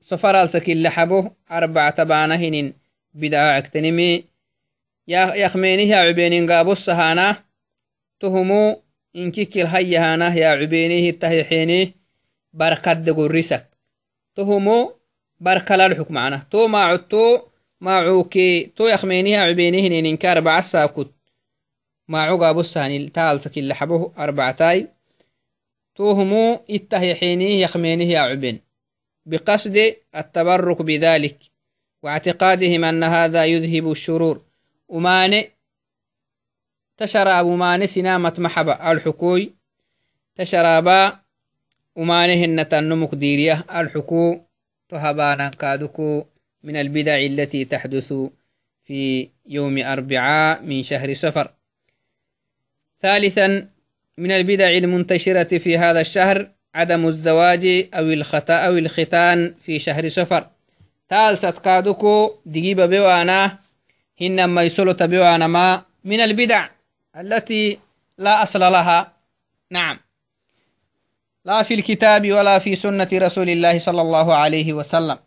سفر 0.00 0.46
سكين 0.46 0.82
لحبه 0.82 1.30
أربعة 1.50 2.04
بانهن 2.04 2.72
بدعة 3.14 3.58
اكتنمي 3.58 4.24
يخمينها 5.08 5.96
عبين 5.96 6.52
قابو 6.52 6.72
السهانة 6.72 7.36
تهموا 8.20 8.76
inkikil 9.14 9.66
hayyahanah 9.66 10.36
ya 10.36 10.54
cubeenihi 10.54 11.18
tahyaxeene 11.18 11.94
barkadde 12.52 13.10
gorrisak 13.10 13.69
tohomo 14.36 14.78
barkalalxuk 15.44 16.10
macna 16.16 16.38
to 16.50 16.68
maaco 16.68 17.24
maacuke 17.84 18.72
to 18.76 18.88
yakmeeniha 18.92 19.48
cubeenihineninka 19.48 20.26
arbaca 20.32 20.62
saakut 20.72 21.10
maaco 22.12 22.34
gaabosani 22.42 22.96
taalsakilaxabo 23.16 23.96
arbactai 24.16 24.80
tohomo 25.96 26.42
ittahyaxeenihi 26.76 27.60
yakmeenihi 27.64 28.12
ya 28.12 28.24
cuben 28.30 28.56
بقصد 29.26 29.94
التبرك 30.16 30.82
بذلك 30.82 31.38
واعتقادهم 32.02 32.84
أن 32.84 33.04
هذا 33.04 33.44
يذهب 33.44 33.90
الشرور 33.90 34.42
ومانئ 34.88 35.48
تشراب 36.96 37.46
ماني 37.46 37.86
سنامة 37.86 38.34
محبة 38.38 38.92
الحكوي 38.92 39.54
تشرابا 40.36 41.19
ومانهن 41.96 42.68
تنمك 42.68 43.14
ديرية 43.14 43.64
الحكو 43.74 44.40
تهبانا 44.88 45.48
كادكو 45.48 46.24
من 46.62 46.76
البدع 46.76 47.18
التي 47.18 47.64
تحدث 47.64 48.14
في 48.84 49.28
يوم 49.46 49.78
أربعاء 49.78 50.62
من 50.62 50.82
شهر 50.82 51.14
سفر 51.14 51.50
ثالثا 52.98 53.68
من 54.18 54.30
البدع 54.30 54.70
المنتشرة 54.70 55.58
في 55.58 55.78
هذا 55.78 56.00
الشهر 56.00 56.50
عدم 56.74 57.06
الزواج 57.06 57.88
أو 57.94 58.04
الخطأ 58.04 58.54
أو 58.54 58.78
الختان 58.78 59.54
في 59.64 59.78
شهر 59.78 60.08
سفر 60.08 60.46
تالست 61.08 61.58
كادوكو 61.58 62.34
دقيبة 62.46 62.86
بوانا 62.86 63.58
هنما 64.20 64.62
يسلط 64.62 65.02
بوانا 65.02 65.46
ما 65.46 65.82
من 66.04 66.20
البدع 66.20 66.68
التي 67.16 67.78
لا 68.18 68.42
أصل 68.42 68.60
لها. 68.60 69.12
نعم. 69.70 69.98
لا 71.50 71.62
في 71.62 71.74
الكتاب 71.74 72.32
ولا 72.32 72.58
في 72.58 72.74
سنة 72.74 73.08
رسول 73.12 73.50
الله 73.50 73.78
صلى 73.78 74.00
الله 74.00 74.34
عليه 74.34 74.72
وسلم. 74.72 75.18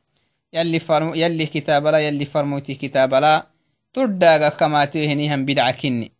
يلي, 0.53 0.79
فرم 0.79 1.15
يلي 1.15 1.45
كتاب 1.45 1.88
لا 1.88 1.99
يلي 1.99 2.25
فرموتي 2.25 2.75
كتاب 2.75 3.13
لا. 3.13 3.47
ترداغا 3.93 4.49
كما 4.49 4.86
تهنيهم 4.86 5.45
بدعة 5.45 5.71
كني. 5.71 6.12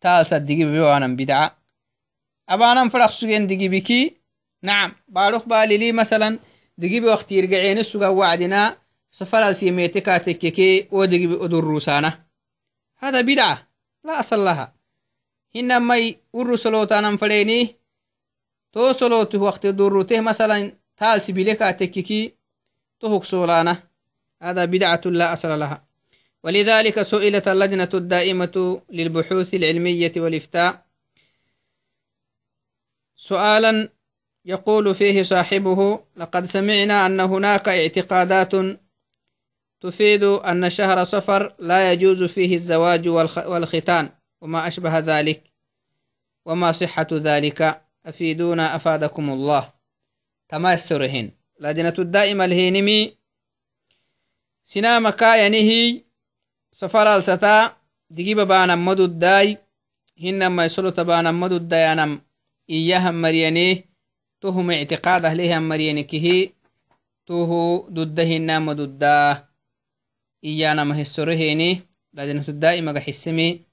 تاسا 0.00 0.38
دقي 0.38 0.64
بيوانا 0.64 1.06
بدعة. 1.06 1.58
أبانا 2.48 2.88
فرق 2.88 3.10
سجين 3.10 3.46
دقي 3.46 3.68
بكي؟ 3.68 4.16
نعم. 4.62 4.92
باروخ 5.08 5.44
بالي 5.48 5.78
لي 5.78 5.92
مثلا 5.92 6.38
دقي 6.78 7.00
بوقت 7.00 7.32
يرقعين 7.32 7.78
السجا 7.78 8.08
وعدنا 8.08 8.76
سفر 9.10 9.52
سيميتكا 9.52 10.18
تككي 10.18 10.88
ودقي 10.90 11.26
بأدر 11.26 11.78
هذا 12.98 13.20
بدعة. 13.20 13.68
لا 14.04 14.20
أصل 14.20 14.44
لها. 14.44 14.74
هنا 15.54 15.78
مي 15.78 16.16
ور 16.32 16.56
سلوتانا 16.56 17.16
فريني 17.16 17.85
تو 18.76 19.38
وقت 19.38 19.66
دروته 19.66 20.20
مثلا 20.20 20.72
تال 20.96 21.20
سبيلك 21.20 21.58
تككي 21.58 22.34
تهك 23.00 23.24
سولانا. 23.24 23.82
هذا 24.42 24.64
بدعة 24.64 25.00
لا 25.04 25.32
أصل 25.32 25.58
لها. 25.58 25.84
ولذلك 26.44 27.02
سئلت 27.02 27.48
اللجنة 27.48 27.88
الدائمة 27.94 28.82
للبحوث 28.90 29.54
العلمية 29.54 30.12
والإفتاء. 30.16 30.86
سؤالا 33.16 33.88
يقول 34.44 34.94
فيه 34.94 35.22
صاحبه 35.22 36.00
لقد 36.16 36.44
سمعنا 36.44 37.06
أن 37.06 37.20
هناك 37.20 37.68
اعتقادات 37.68 38.52
تفيد 39.80 40.22
أن 40.24 40.70
شهر 40.70 41.04
صفر 41.04 41.54
لا 41.58 41.92
يجوز 41.92 42.22
فيه 42.22 42.54
الزواج 42.54 43.08
والختان 43.08 44.10
وما 44.40 44.66
أشبه 44.66 44.98
ذلك 44.98 45.42
وما 46.44 46.72
صحة 46.72 47.08
ذلك. 47.12 47.85
أفيدونا 48.06 48.76
أفادكم 48.76 49.30
الله. 49.30 49.72
تماسرهن 50.48 51.30
لجنة 51.60 51.94
الدائمة 51.98 52.44
الهينمي. 52.44 53.16
سنام 54.64 55.08
كاينة. 55.10 56.00
سفر 56.70 57.16
الستا 57.16 57.76
دقيبة 58.10 58.44
بانا 58.44 58.76
مدو 58.76 59.04
الداي. 59.04 59.58
هنما 60.20 60.64
يسلو 60.64 60.90
تبانا 60.90 61.32
مدو 61.32 61.56
الدايانم 61.56 62.20
إياها 62.70 63.10
مريانيه 63.10 63.84
تهم 64.40 64.70
اعتقاد 64.70 65.24
أهلها 65.24 65.58
مريانكه 65.58 66.50
توه 67.26 67.50
ضدهن 67.90 68.62
مدوداه 68.62 69.46
iyanama 70.42 70.94
hesoreheni 70.94 71.82
ladinatu 72.14 72.52
daa'imaga 72.52 73.00
xisemi 73.00 73.65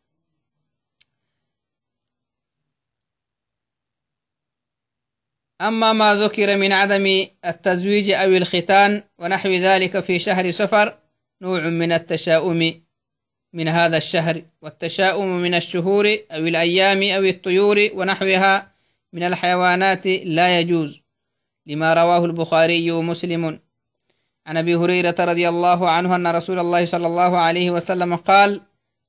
أما 5.61 5.93
ما 5.93 6.15
ذكر 6.15 6.57
من 6.57 6.71
عدم 6.71 7.27
التزويج 7.45 8.11
أو 8.11 8.29
الختان 8.29 9.03
ونحو 9.19 9.49
ذلك 9.49 9.99
في 9.99 10.19
شهر 10.19 10.51
سفر 10.51 10.97
نوع 11.41 11.61
من 11.61 11.91
التشاؤم 11.91 12.81
من 13.53 13.67
هذا 13.67 13.97
الشهر 13.97 14.41
والتشاؤم 14.61 15.27
من 15.27 15.53
الشهور 15.53 16.17
أو 16.31 16.47
الأيام 16.47 17.03
أو 17.03 17.23
الطيور 17.23 17.89
ونحوها 17.93 18.73
من 19.13 19.23
الحيوانات 19.23 20.07
لا 20.07 20.59
يجوز 20.59 21.01
لما 21.65 21.93
رواه 21.93 22.25
البخاري 22.25 22.91
ومسلم. 22.91 23.59
عن 24.47 24.57
أبي 24.57 24.75
هريرة 24.75 25.15
رضي 25.19 25.49
الله 25.49 25.89
عنه 25.89 26.15
أن 26.15 26.27
رسول 26.27 26.59
الله 26.59 26.85
صلى 26.85 27.07
الله 27.07 27.37
عليه 27.37 27.71
وسلم 27.71 28.15
قال 28.15 28.61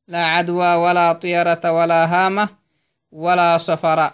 لا 0.08 0.24
عدوى 0.24 0.74
ولا 0.74 1.12
طيرة 1.12 1.72
ولا 1.72 2.04
هامة 2.04 2.48
ولا 3.12 3.58
صفر 3.58 4.10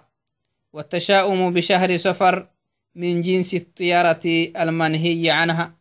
والتشاؤم 0.73 1.53
بشهر 1.53 1.97
سفر 1.97 2.47
من 2.95 3.21
جنس 3.21 3.55
الطيرة 3.55 4.25
المنهي 4.57 5.31
عنها 5.31 5.75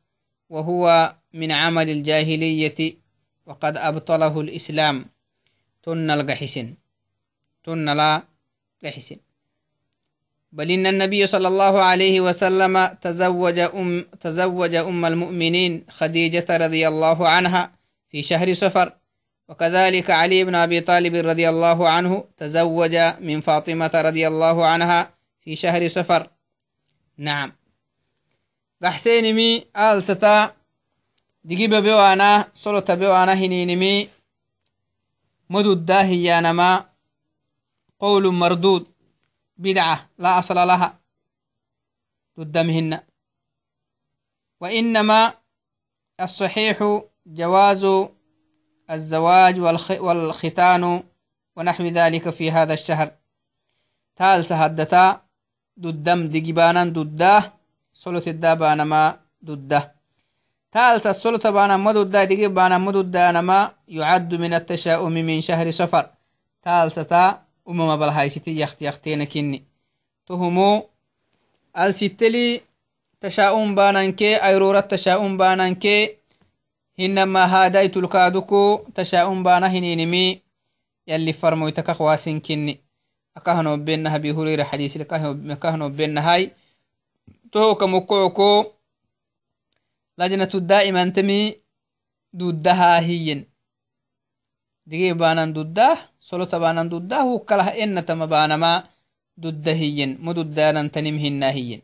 وهو 0.50 1.16
من 1.34 1.52
عمل 1.52 1.90
الجاهلية 1.90 2.94
وقد 3.46 3.78
أبطله 3.78 4.42
الإسلام. 4.42 5.06
تن 5.84 6.12
القحسن 6.12 6.74
تن 7.64 7.86
لا 7.98 8.24
قحسن 8.84 9.16
بل 10.52 10.72
إن 10.72 10.88
النبي 10.88 11.28
صلى 11.28 11.48
الله 11.48 11.82
عليه 11.82 12.22
وسلم 12.22 12.88
تزوج 13.02 13.60
أم, 13.60 14.06
تزوج 14.22 14.76
أم 14.76 15.06
المؤمنين 15.06 15.86
خديجة 15.90 16.46
رضي 16.50 16.88
الله 16.88 17.28
عنها 17.28 17.72
في 18.10 18.24
شهر 18.24 18.54
سفر. 18.54 18.94
وكذلك 19.50 20.10
علي 20.10 20.44
بن 20.44 20.56
أبي 20.56 20.82
طالب 20.82 21.16
رضي 21.16 21.50
الله 21.50 21.90
عنه 21.90 22.24
تزوج 22.38 22.96
من 23.20 23.40
فاطمة 23.42 23.92
رضي 23.96 24.28
الله 24.28 24.66
عنها 24.66 25.14
في 25.42 25.56
شهر 25.56 25.88
سفر. 25.88 26.30
نعم. 27.18 27.52
مي 29.06 29.66
آل 29.78 30.04
ستا 30.04 30.56
دقيب 31.44 31.74
بيوانا 31.76 32.52
صلت 32.54 32.92
بيوانا 32.92 33.34
هنينمي 33.34 34.10
مدود 35.50 35.86
داهيانما 35.86 36.90
قول 38.00 38.34
مردود 38.34 38.88
بدعة 39.58 40.10
لا 40.18 40.40
أصل 40.40 40.56
لها 40.56 41.00
ضدمهن 42.40 43.00
وإنما 44.60 45.34
الصحيح 46.22 47.02
جواز 47.26 47.86
الزواج 48.92 49.60
والختان 50.06 51.04
ونحو 51.56 51.84
ذلك 51.84 52.30
في 52.30 52.52
هذا 52.52 52.74
الشهر. 52.74 53.12
تال 54.16 54.46
سهدتا 54.46 55.22
ددم 55.78 56.28
دقبانا 56.28 56.84
دده 56.86 57.54
صلت 57.94 58.28
الدابانا 58.28 58.84
ما 58.84 59.20
دده 59.42 59.92
تال 60.72 61.08
الصلت 61.08 61.48
بانا 61.48 61.78
ما 61.78 61.92
دده 61.92 62.24
دقبانا 62.24 62.78
ما 62.78 62.92
دده 62.92 63.42
ما 63.42 63.72
يعد 63.88 64.36
من 64.36 64.54
التشاؤم 64.54 65.12
من 65.12 65.42
شهر 65.42 65.72
سفر 65.72 66.06
تال 66.64 66.92
ستا 66.92 67.50
umama 67.70 67.98
balhaysiti 67.98 68.60
yakti 68.60 68.86
yaktena 68.86 69.26
kinni 69.26 69.64
tohumo 70.26 70.90
alsitteli 71.74 72.64
ayrorat 77.00 77.40
tashaa'un 77.40 77.44
baananke 77.44 77.44
hinama 77.44 77.48
haadaitulkaaduko 77.48 78.86
tashaa'un 78.94 79.44
baana 79.44 79.70
hininimi 79.70 80.42
yalli 81.08 81.34
farmoytaka 81.34 81.94
khwaasin 81.94 82.42
kinni 82.42 82.80
akahanobenna 83.36 84.14
abi 84.14 84.32
hurera 84.32 84.66
xadiisil 84.66 85.02
akahanobennahay 85.52 86.52
tohoka 87.52 87.88
mokocoko 87.88 88.76
lajnatu 90.18 90.60
daa'imantemi 90.60 91.56
duddahaa 92.34 93.00
hiyyen 93.00 93.46
digee 94.86 95.14
baanan 95.14 95.54
duddah 95.54 95.98
solota 96.20 96.60
baanan 96.60 96.90
duddah 96.90 97.24
hukalah 97.24 97.78
enatama 97.78 98.28
baanama 98.28 98.84
dudda 99.38 99.74
hiyyen 99.74 100.18
mududaanan 100.20 100.90
tanim 100.90 101.18
hinna 101.18 101.52
hiyyen 101.52 101.82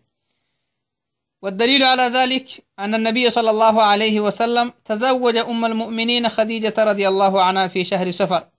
والدليل 1.41 1.83
على 1.83 2.01
ذلك 2.01 2.65
أن 2.79 2.95
النبي 2.95 3.29
صلى 3.29 3.49
الله 3.49 3.81
عليه 3.81 4.19
وسلم 4.19 4.73
تزوج 4.85 5.35
أم 5.37 5.65
المؤمنين 5.65 6.29
خديجة 6.29 6.73
رضي 6.77 7.07
الله 7.07 7.43
عنها 7.43 7.67
في 7.67 7.83
شهر 7.83 8.11
سفر 8.11 8.49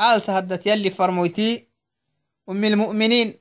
آل 0.00 0.22
سهدت 0.22 0.66
يلي 0.66 0.90
فرموتي 0.90 1.68
أم 2.48 2.64
المؤمنين 2.64 3.34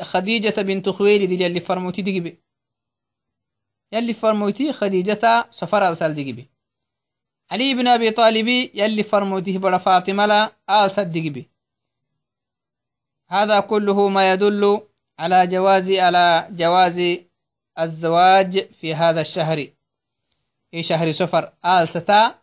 خديجة 0.00 0.62
بنت 0.62 0.88
خويلد 0.88 1.32
يلي 1.32 1.60
فرموتي 1.60 2.02
دقبي 2.02 2.38
يلي 3.92 4.12
فرموتي 4.12 4.72
خديجة 4.72 5.46
سفر 5.50 5.88
ألسال 5.88 6.14
دقبي 6.14 6.54
علي 7.50 7.74
بن 7.74 7.86
أبي 7.88 8.10
طالب 8.10 8.48
يلي 8.74 9.02
فرموته 9.02 9.58
بڑا 9.58 9.76
فاطمة 9.78 10.26
لا 10.26 10.52
آل 10.70 10.90
صدق 10.90 11.20
بي 11.20 11.50
هذا 13.28 13.60
كله 13.60 14.08
ما 14.08 14.32
يدل 14.32 14.80
على 15.18 15.46
جواز 15.46 15.92
على 15.92 16.48
جواز 16.50 17.18
الزواج 17.78 18.72
في 18.72 18.94
هذا 18.94 19.20
الشهر. 19.20 19.68
في 20.70 20.82
شهر 20.82 21.10
سفر؟ 21.10 21.52
آل 21.64 21.88
ستا. 21.88 22.34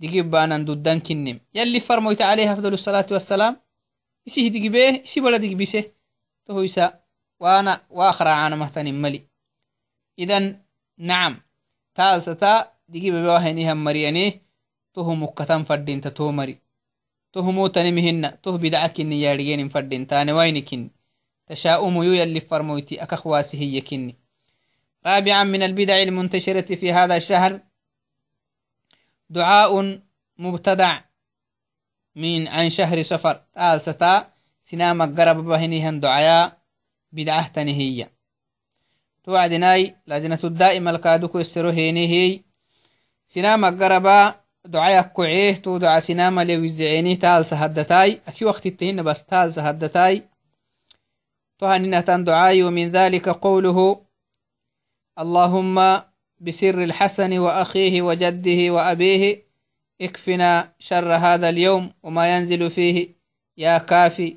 دقيب 0.00 0.30
بانا 0.30 0.58
دودان 0.58 1.00
كنم 1.00 1.40
يلي 1.54 1.80
فرموت 1.80 2.22
عليه 2.22 2.52
أفضل 2.52 2.72
الصلاة 2.72 3.06
والسلام. 3.10 3.56
إسيه 4.28 4.48
دقيبه 4.48 5.02
إسيه 5.04 5.20
بلا 5.20 5.36
دقيبسه 5.36 5.84
تهو 6.46 6.64
إسا 6.64 7.00
وأنا 7.40 7.80
وآخر 7.90 8.28
عانا 8.28 8.56
مهتن 8.56 8.94
ملي. 8.94 9.22
إذن 10.18 10.60
نعم. 10.98 11.40
تال 11.94 12.22
ستا. 12.22 12.78
digibebewahainihan 12.88 13.76
mariyane 13.76 14.40
tohu 14.96 15.12
mukkatan 15.16 15.64
fadinta 15.68 16.10
to 16.10 16.32
mari 16.32 16.56
tohumotanimihinna 17.32 18.40
toh 18.42 18.56
bidcakini 18.58 19.22
yaadhigenin 19.22 19.68
fadintaane 19.70 20.32
wainikin 20.32 20.90
تشاؤم 21.48 22.02
يلي 22.02 22.40
فرمويتي 22.40 23.02
أكخواسي 23.02 23.56
هي 23.60 23.80
كني 23.80 24.16
رابعا 25.06 25.44
من 25.44 25.62
البدع 25.62 26.02
المنتشرة 26.02 26.74
في 26.74 26.92
هذا 26.92 27.16
الشهر. 27.16 27.60
دعاء 29.30 30.00
مبتدع 30.38 31.00
من 32.16 32.48
عن 32.48 32.70
شهر 32.70 33.02
سفر 33.02 33.42
آل 33.58 33.80
ستا 33.80 34.32
سنام 34.62 35.16
قرب 35.16 35.36
بهنيهن 35.44 36.00
دعايا 36.00 36.52
بدعة 37.12 37.48
تنهية. 37.48 38.10
توعدناي 39.24 39.96
لجنة 40.06 40.40
الدائمة 40.44 40.90
الكادوكو 40.90 41.38
السرو 41.38 41.68
هي 41.68 42.40
sinama 43.28 43.70
garaba 43.70 44.40
ducaya 44.64 45.02
koceeh 45.04 45.60
to 45.62 45.78
duca 45.78 46.00
sinama 46.00 46.44
lewizeceeni 46.44 47.16
taalsa 47.16 47.56
haddatai 47.56 48.20
aki 48.26 48.44
waktitehina 48.44 49.02
bas 49.02 49.26
taalsa 49.26 49.62
haddatai 49.62 50.22
tohaninatan 51.58 52.24
ducai 52.24 52.62
ومن 52.62 52.90
ذلك 52.90 53.28
قوله 53.28 54.00
اللهم 55.18 56.02
بسر 56.40 56.84
الحسن 56.84 57.38
وأخيه 57.38 58.02
وجده 58.02 58.72
وأبيه 58.74 59.42
اكفنا 60.00 60.72
شر 60.78 61.14
هذا 61.14 61.48
اليوم 61.48 61.92
وما 62.02 62.36
ينزل 62.36 62.70
فيه 62.70 63.14
يا 63.56 63.78
كافي. 63.78 64.36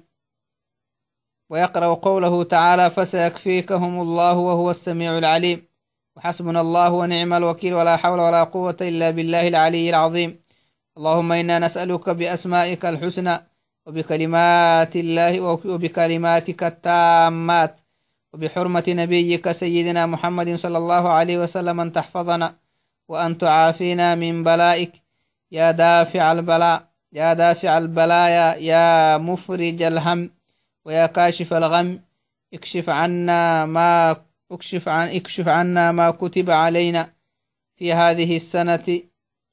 ويقرأ 1.49 1.93
قوله 1.93 2.43
تعالى 2.43 2.89
فسيكفيكهم 2.89 4.01
الله 4.01 4.37
وهو 4.37 4.69
السميع 4.69 5.17
العليم 5.17 5.67
وحسبنا 6.15 6.61
الله 6.61 6.91
ونعم 6.93 7.33
الوكيل 7.33 7.73
ولا 7.73 7.97
حول 7.97 8.19
ولا 8.19 8.43
قوة 8.43 8.77
إلا 8.81 9.09
بالله 9.09 9.47
العلي 9.47 9.89
العظيم. 9.89 10.39
اللهم 10.97 11.31
إنا 11.31 11.59
نسألك 11.59 12.09
بأسمائك 12.09 12.85
الحسنى 12.85 13.47
وبكلمات 13.85 14.95
الله 14.95 15.41
وبكلماتك 15.41 16.63
التامات. 16.63 17.81
وبحرمة 18.33 18.83
نبيك 18.87 19.51
سيدنا 19.51 20.05
محمد 20.05 20.55
صلى 20.55 20.77
الله 20.77 21.09
عليه 21.09 21.37
وسلم 21.37 21.79
أن 21.79 21.91
تحفظنا 21.91 22.55
وأن 23.07 23.37
تعافينا 23.37 24.15
من 24.15 24.43
بلائك. 24.43 24.91
يا 25.51 25.71
دافع 25.71 26.31
البلاء 26.31 26.87
يا 27.13 27.33
دافع 27.33 27.77
البلايا 27.77 28.55
يا 28.55 29.17
مفرج 29.17 29.81
الهم 29.81 30.31
ويا 30.85 31.05
كاشف 31.05 31.53
الغم. 31.53 31.99
اكشف 32.53 32.89
عنا 32.89 33.65
ما 33.65 34.15
اكشف, 34.51 34.87
عن 34.89 35.07
اكشف 35.07 35.47
عنا 35.47 35.91
ما 35.91 36.11
كتب 36.11 36.49
علينا 36.49 37.13
في 37.75 37.93
هذه 37.93 38.35
السنة 38.35 39.01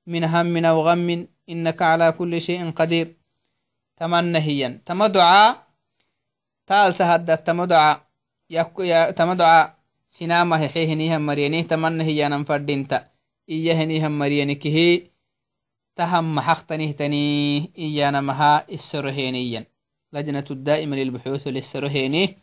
من 0.07 0.25
هم 0.25 0.65
أو 0.65 0.81
غم. 0.81 1.27
إنك 1.49 1.83
على 1.83 2.13
كل 2.13 2.41
شيء 2.41 2.71
قدير. 2.71 3.17
تمنهيا. 3.97 4.81
تمدعا. 4.87 5.57
تال 6.67 6.95
سهدت. 6.95 7.47
تمدعا. 7.47 8.08
سنامة 10.11 10.69
حيهنيها 10.69 11.19
مرينيه 11.19 11.63
تمنهيا 11.63 12.29
ننفردينتا 12.29 13.09
إيهنيها 13.49 14.09
مرينك 14.09 14.67
هي 14.67 15.03
تهم 15.97 16.35
محقتنه 16.35 16.93
تنيه 16.93 17.69
إيانا 17.79 18.21
مها 18.21 18.69
السرهينيا 18.73 19.67
لجنة 20.13 20.45
الدائمة 20.51 20.97
للبحوث 20.97 21.49
للسرهيني 21.49 22.37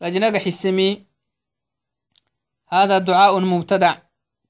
لجنة 0.00 0.38
حسمي 0.38 1.02
هذا 2.68 2.98
دعاء 2.98 3.40
مبتدع 3.40 3.98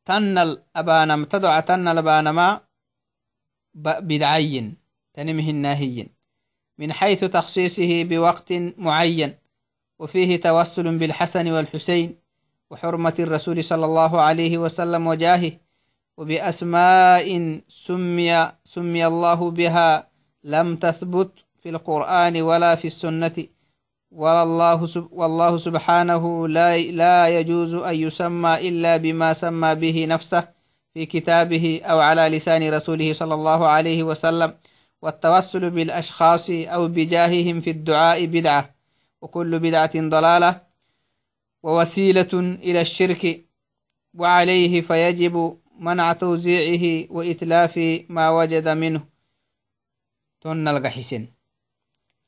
تنل 0.05 0.63
أبانم 0.77 1.25
تدع 1.25 1.61
تنل 1.61 1.99
أبانما 1.99 2.61
بدعي 3.75 4.75
تنمه 5.15 5.51
الناهي 5.51 6.07
من 6.79 6.93
حيث 6.93 7.25
تخصيصه 7.25 8.05
بوقت 8.05 8.53
معين 8.79 9.42
وفيه 10.03 10.41
توسل 10.41 10.99
بالحسن 10.99 11.53
والحسين 11.53 12.17
وحرمة 12.71 13.15
الرسول 13.19 13.65
صلى 13.65 13.85
الله 13.85 14.21
عليه 14.21 14.59
وسلم 14.59 15.07
وجاهه 15.07 15.53
وبأسماء 16.19 17.27
سمي, 17.69 18.53
سمي 18.65 19.07
الله 19.07 19.51
بها 19.51 20.09
لم 20.45 20.77
تثبت 20.77 21.31
في 21.63 21.69
القرآن 21.69 22.43
ولا 22.43 22.75
في 22.75 22.87
السنة. 22.87 23.47
والله, 24.11 24.89
والله 25.13 25.57
سبحانه 25.57 26.49
لا, 26.49 26.79
لا 26.79 27.29
يجوز 27.29 27.75
أن 27.75 27.95
يسمى 27.95 28.69
إلا 28.69 28.97
بما 28.97 29.33
سمى 29.33 29.75
به 29.75 30.07
نفسه 30.07 30.49
في 30.95 31.07
كتابه 31.07 31.81
أو 31.85 31.99
على 32.01 32.29
لسان 32.37 32.75
رسوله 32.75 33.13
صلى 33.13 33.35
الله 33.35 33.67
عليه 33.67 34.03
وسلم. 34.03 34.55
والتوسل 35.03 35.71
بالأشخاص 35.71 36.51
أو 36.51 36.89
بجاههم 36.89 37.61
في 37.61 37.71
الدعاء 37.71 38.27
بدعة. 38.27 38.72
وكل 39.23 39.59
بدعة 39.59 39.91
ضلالة 39.95 40.63
ووسيلة 41.63 42.33
إلى 42.67 42.81
الشرك 42.81 43.45
وعليه 44.15 44.81
فيجب 44.81 45.59
منع 45.79 46.13
توزيعه 46.13 47.07
وإتلاف 47.11 47.79
ما 48.09 48.31
وجد 48.31 48.69
منه. 48.69 49.03
تن 50.41 50.69
القحسن 50.69 51.29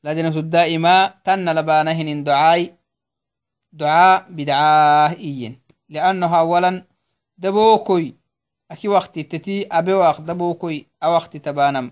لجنة 0.03 0.37
الدائمة 0.39 1.07
تن 1.07 1.49
لبانهن 1.49 2.23
دعاي 2.23 2.73
دعاء 3.73 4.25
بدعاه 4.29 5.09
إيين 5.09 5.61
لأنه 5.89 6.39
أولا 6.39 6.85
دبوكوي. 7.37 8.15
أكي 8.71 8.87
وقت 8.87 9.19
تتي 9.19 9.67
أبي 9.71 9.93
وقت 9.93 10.21
دبوكوي 10.21 10.87
أوقت 11.03 11.37
تبانم. 11.37 11.91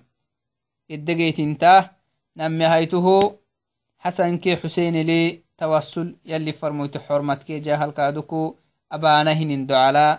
الدقيت 0.92 1.40
انتا 1.40 1.90
نمي 2.38 2.66
هيته 2.68 3.38
xasankee 4.04 4.56
xuseenelee 4.62 5.28
tawassul 5.58 6.10
yalli 6.26 6.54
farmoyto 6.60 7.00
xormatkee 7.08 7.60
jahalkaaduku 7.66 8.42
abaana 8.96 9.34
hinin 9.40 9.68
docalaa 9.70 10.18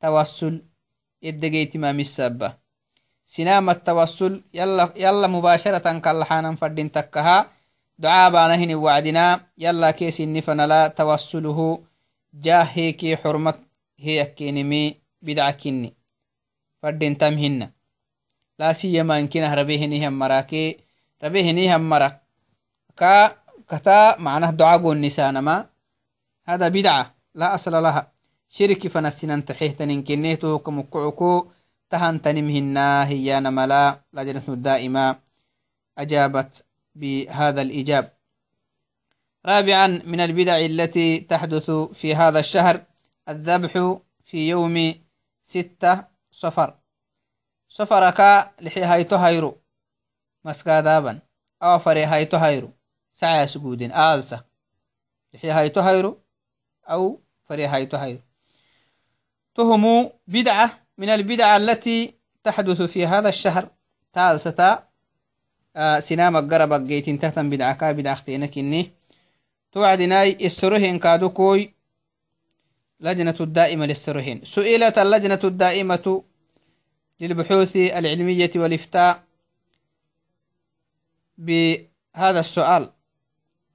tawassul 0.00 0.56
eddegeytimamisabba 1.28 2.48
sinaama 3.24 3.74
tawassul 3.74 4.34
yalla 5.02 5.28
mubaasharatan 5.28 6.00
kallaxaanan 6.04 6.56
fadhin 6.60 6.90
takkaha 6.90 7.36
ducaa 8.02 8.26
abaana 8.26 8.56
hinin 8.56 8.80
wacdinaa 8.86 9.40
yalla 9.56 9.92
keesinni 9.92 10.42
fanala 10.42 10.90
tawassuluhu 10.90 11.86
jaaheekee 12.44 13.16
xormak 13.22 13.58
heyakkenimi 14.04 14.82
bidca 15.24 15.52
kinni 15.52 15.96
fadhintam 16.82 17.36
hinna 17.42 17.66
laasiyamankinah 18.58 19.54
rabehenihan 19.60 20.14
marakee 20.14 20.68
rabehenihan 21.22 21.82
marak 21.82 22.14
كا 22.98 23.36
كتا 23.68 24.16
معناه 24.16 24.50
دعاء 24.50 24.92
النساء 24.92 25.32
ما 25.40 25.66
هذا 26.44 26.68
بدعة 26.68 27.14
لا 27.34 27.54
أصل 27.54 27.72
لها. 27.72 28.12
شرك 28.48 28.88
فنسنن 28.88 29.44
تحيهتن 29.44 30.02
كنيته 30.02 30.58
كمكعكو 30.58 31.50
تهن 31.90 32.22
تنمهنا 32.22 33.08
هي 33.08 33.40
نملا 33.40 34.00
لجنة 34.12 34.42
الدائمة. 34.48 35.16
أجابت 35.98 36.64
بهذا 36.94 37.62
الإجاب. 37.62 38.12
رابعا 39.46 39.86
من 39.86 40.20
البدع 40.20 40.58
التي 40.58 41.20
تحدث 41.20 41.70
في 41.70 42.14
هذا 42.14 42.40
الشهر 42.40 42.84
الذبح 43.28 43.72
في 44.24 44.48
يوم 44.48 44.94
ستة 45.42 46.04
صفر. 46.30 46.74
صفرك 47.68 48.20
لحي 48.60 48.82
هايتو 48.82 49.16
هيرو 49.16 49.56
مسكا 50.44 50.80
دابا. 50.80 51.20
أو 51.62 51.78
فري 51.78 52.04
هايتو 52.04 52.36
سعى 53.18 53.46
سجود 53.46 53.82
آلسا. 53.82 54.44
لحي 55.34 55.50
هايتو 55.50 55.80
هيرو 55.80 56.18
أو 56.90 57.20
فري 57.48 57.66
هايتو 57.66 57.96
هيرو 57.96 58.20
تهم 59.54 60.10
بدعة 60.26 60.70
من 60.98 61.08
البدع 61.08 61.56
التي 61.56 62.14
تحدث 62.44 62.82
في 62.82 63.06
هذا 63.06 63.28
الشهر. 63.28 63.70
تال 64.12 64.40
ستا 64.40 64.88
آه 65.76 65.98
سنام 65.98 66.36
القرب 66.36 66.86
جيتين 66.86 67.18
تهتم 67.18 67.50
بدعة 67.50 67.74
كا 67.74 67.92
بدعة 67.92 68.12
اختينك 68.12 68.58
إني 68.58 68.92
توعدناي 69.72 70.46
السرهن 70.46 70.98
كادو 70.98 71.28
كوي 71.28 71.74
لجنة 73.00 73.36
الدائمة 73.40 73.86
للسرهن. 73.86 74.44
سئلت 74.44 74.98
اللجنة 74.98 75.40
الدائمة 75.44 76.24
للبحوث 77.20 77.76
العلمية 77.76 78.50
والإفتاء 78.56 79.24
بهذا 81.38 82.40
السؤال. 82.40 82.97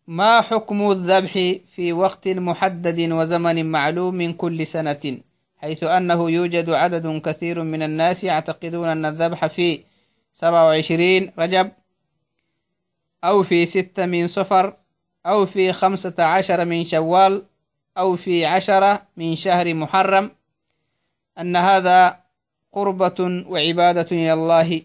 ما 0.08 0.42
حكم 0.42 0.92
الذبح 0.92 1.34
في 1.76 1.94
وقت 1.94 2.28
محدد 2.28 3.12
وزمن 3.12 3.72
معلوم 3.72 4.16
من 4.16 4.34
كل 4.34 4.68
سنة؟ 4.68 5.20
حيث 5.58 5.84
أنه 5.84 6.32
يوجد 6.32 6.70
عدد 6.70 7.22
كثير 7.22 7.64
من 7.64 7.82
الناس 7.82 8.24
يعتقدون 8.24 8.88
أن 8.88 9.06
الذبح 9.06 9.46
في 9.46 9.84
سبعة 10.34 10.68
وعشرين 10.68 11.32
رجب 11.40 11.72
أو 13.24 13.44
في 13.44 13.66
ستة 13.66 14.06
من 14.06 14.28
صفر 14.28 14.78
أو 15.26 15.46
في 15.46 15.74
خمسة 15.74 16.24
عشر 16.24 16.66
من 16.66 16.84
شوال 16.84 17.46
أو 17.98 18.16
في 18.16 18.46
عشرة 18.46 19.08
من 19.18 19.36
شهر 19.36 19.74
محرم. 19.74 20.32
أن 21.40 21.56
هذا 21.56 22.20
قربة 22.72 23.46
وعبادة 23.48 24.08
إلى 24.12 24.34
الله. 24.34 24.82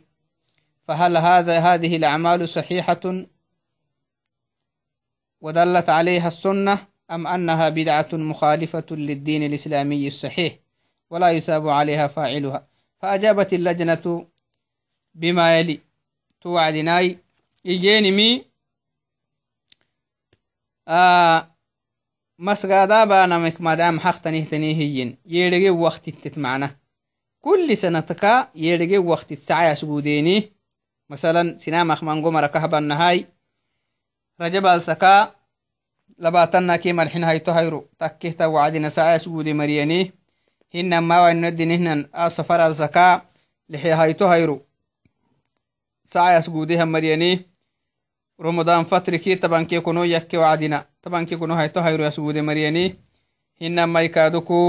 فهل 0.89 1.17
هذا 1.17 1.59
هذه 1.59 1.97
الأعمال 1.97 2.49
صحيحة؟ 2.49 3.25
ودلت 5.41 5.89
عليها 5.89 6.29
السنة 6.29 6.87
أم 7.11 7.27
أنها 7.27 7.69
بدعة 7.69 8.09
مخالفة 8.13 8.87
للدين 8.91 9.43
الإسلامي 9.43 10.07
الصحيح 10.07 10.59
ولا 11.11 11.31
يثاب 11.31 11.69
عليها 11.69 12.07
فاعلها. 12.07 12.69
فأجابت 13.01 13.53
اللجنة 13.53 14.27
بما 15.15 15.59
يلي. 15.59 15.81
توعدناي 16.41 17.19
إجينمي 17.67 18.45
آه 20.89 21.55
مسغادا 22.39 23.05
بانمك 23.05 23.61
مادام 23.61 24.01
حقتني 24.01 24.43
تنيهين 24.43 25.19
يرغي 25.27 25.71
وقت 25.71 26.11
تتمعنا. 26.11 26.77
كل 27.41 27.77
سنة 27.77 28.01
تكا 28.01 28.51
يرغي 28.55 28.99
وقت 28.99 29.33
تسعى 29.33 29.75
سجوديني 29.75 30.53
مثلا 31.11 31.57
سنام 31.59 31.91
أخمان 31.91 32.25
قمر 32.25 32.47
كهبا 32.47 32.79
النهاي 32.79 33.27
رجب 34.41 34.67
السكا 34.67 35.35
لباتنا 36.19 36.77
كيما 36.77 37.03
الحين 37.03 37.25
هاي 37.25 37.39
تهيرو 37.39 37.87
تكيه 37.99 38.47
وعدنا 38.47 38.89
سعى 38.89 39.19
سجودي 39.19 39.53
مرياني 39.55 40.13
hinan 40.75 41.05
mawainodin 41.05 41.71
ihnan 41.71 42.01
a 42.13 42.29
safaral 42.31 42.75
saka 42.77 43.25
lixe 43.73 43.89
hayto 43.93 44.29
hayro 44.29 44.57
sacayas 46.05 46.45
gudeha 46.51 46.85
maryani 46.87 47.49
ramadan 48.39 48.85
fatriki 48.85 49.37
tabanke 49.37 49.81
kono 49.81 50.05
yakke 50.05 50.37
wacdina 50.39 50.85
tabanke 51.03 51.37
kono 51.41 51.55
hayto 51.57 51.81
hayro 51.81 52.05
yas 52.05 52.21
gude 52.21 52.43
maryani 52.43 52.85
hinan 53.61 53.89
maikaduku 53.91 54.61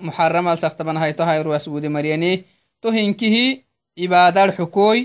muxaramal 0.00 0.56
sak 0.56 0.76
taban 0.78 0.96
hayto 0.96 1.24
hayro 1.24 1.52
yas 1.52 1.68
gude 1.68 1.88
maryani 1.88 2.44
to 2.80 2.88
hinkihi 2.90 3.64
ibada 3.96 4.42
arxukoy 4.42 4.98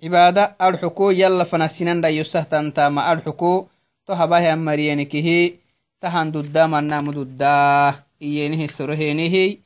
ibada 0.00 0.58
arxuko 0.58 1.12
yalla 1.12 1.44
fanasinandayosahtantaama 1.44 3.04
arxuko 3.06 3.68
to 4.06 4.14
habahan 4.14 4.58
maryani 4.58 5.06
kihi 5.06 5.58
tahan 6.00 6.32
dudda 6.32 6.68
mannamu 6.68 7.12
duddaa 7.12 8.06
إيينه 8.22 8.66
سرهينه 8.66 9.56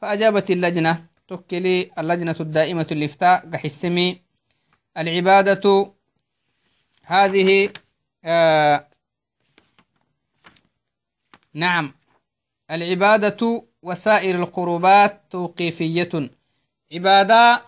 فأجابت 0.00 0.50
اللجنة 0.50 1.04
تكلي 1.28 1.90
اللجنة 1.98 2.36
الدائمة 2.40 2.86
الإفتاء 2.92 3.50
قحسمي 3.50 4.20
العبادة 4.98 5.92
هذه 7.04 7.70
آه 8.24 8.86
نعم 11.54 11.94
العبادة 12.70 13.62
وسائر 13.82 14.34
القربات 14.36 15.20
توقيفية 15.30 16.30
عبادة 16.92 17.62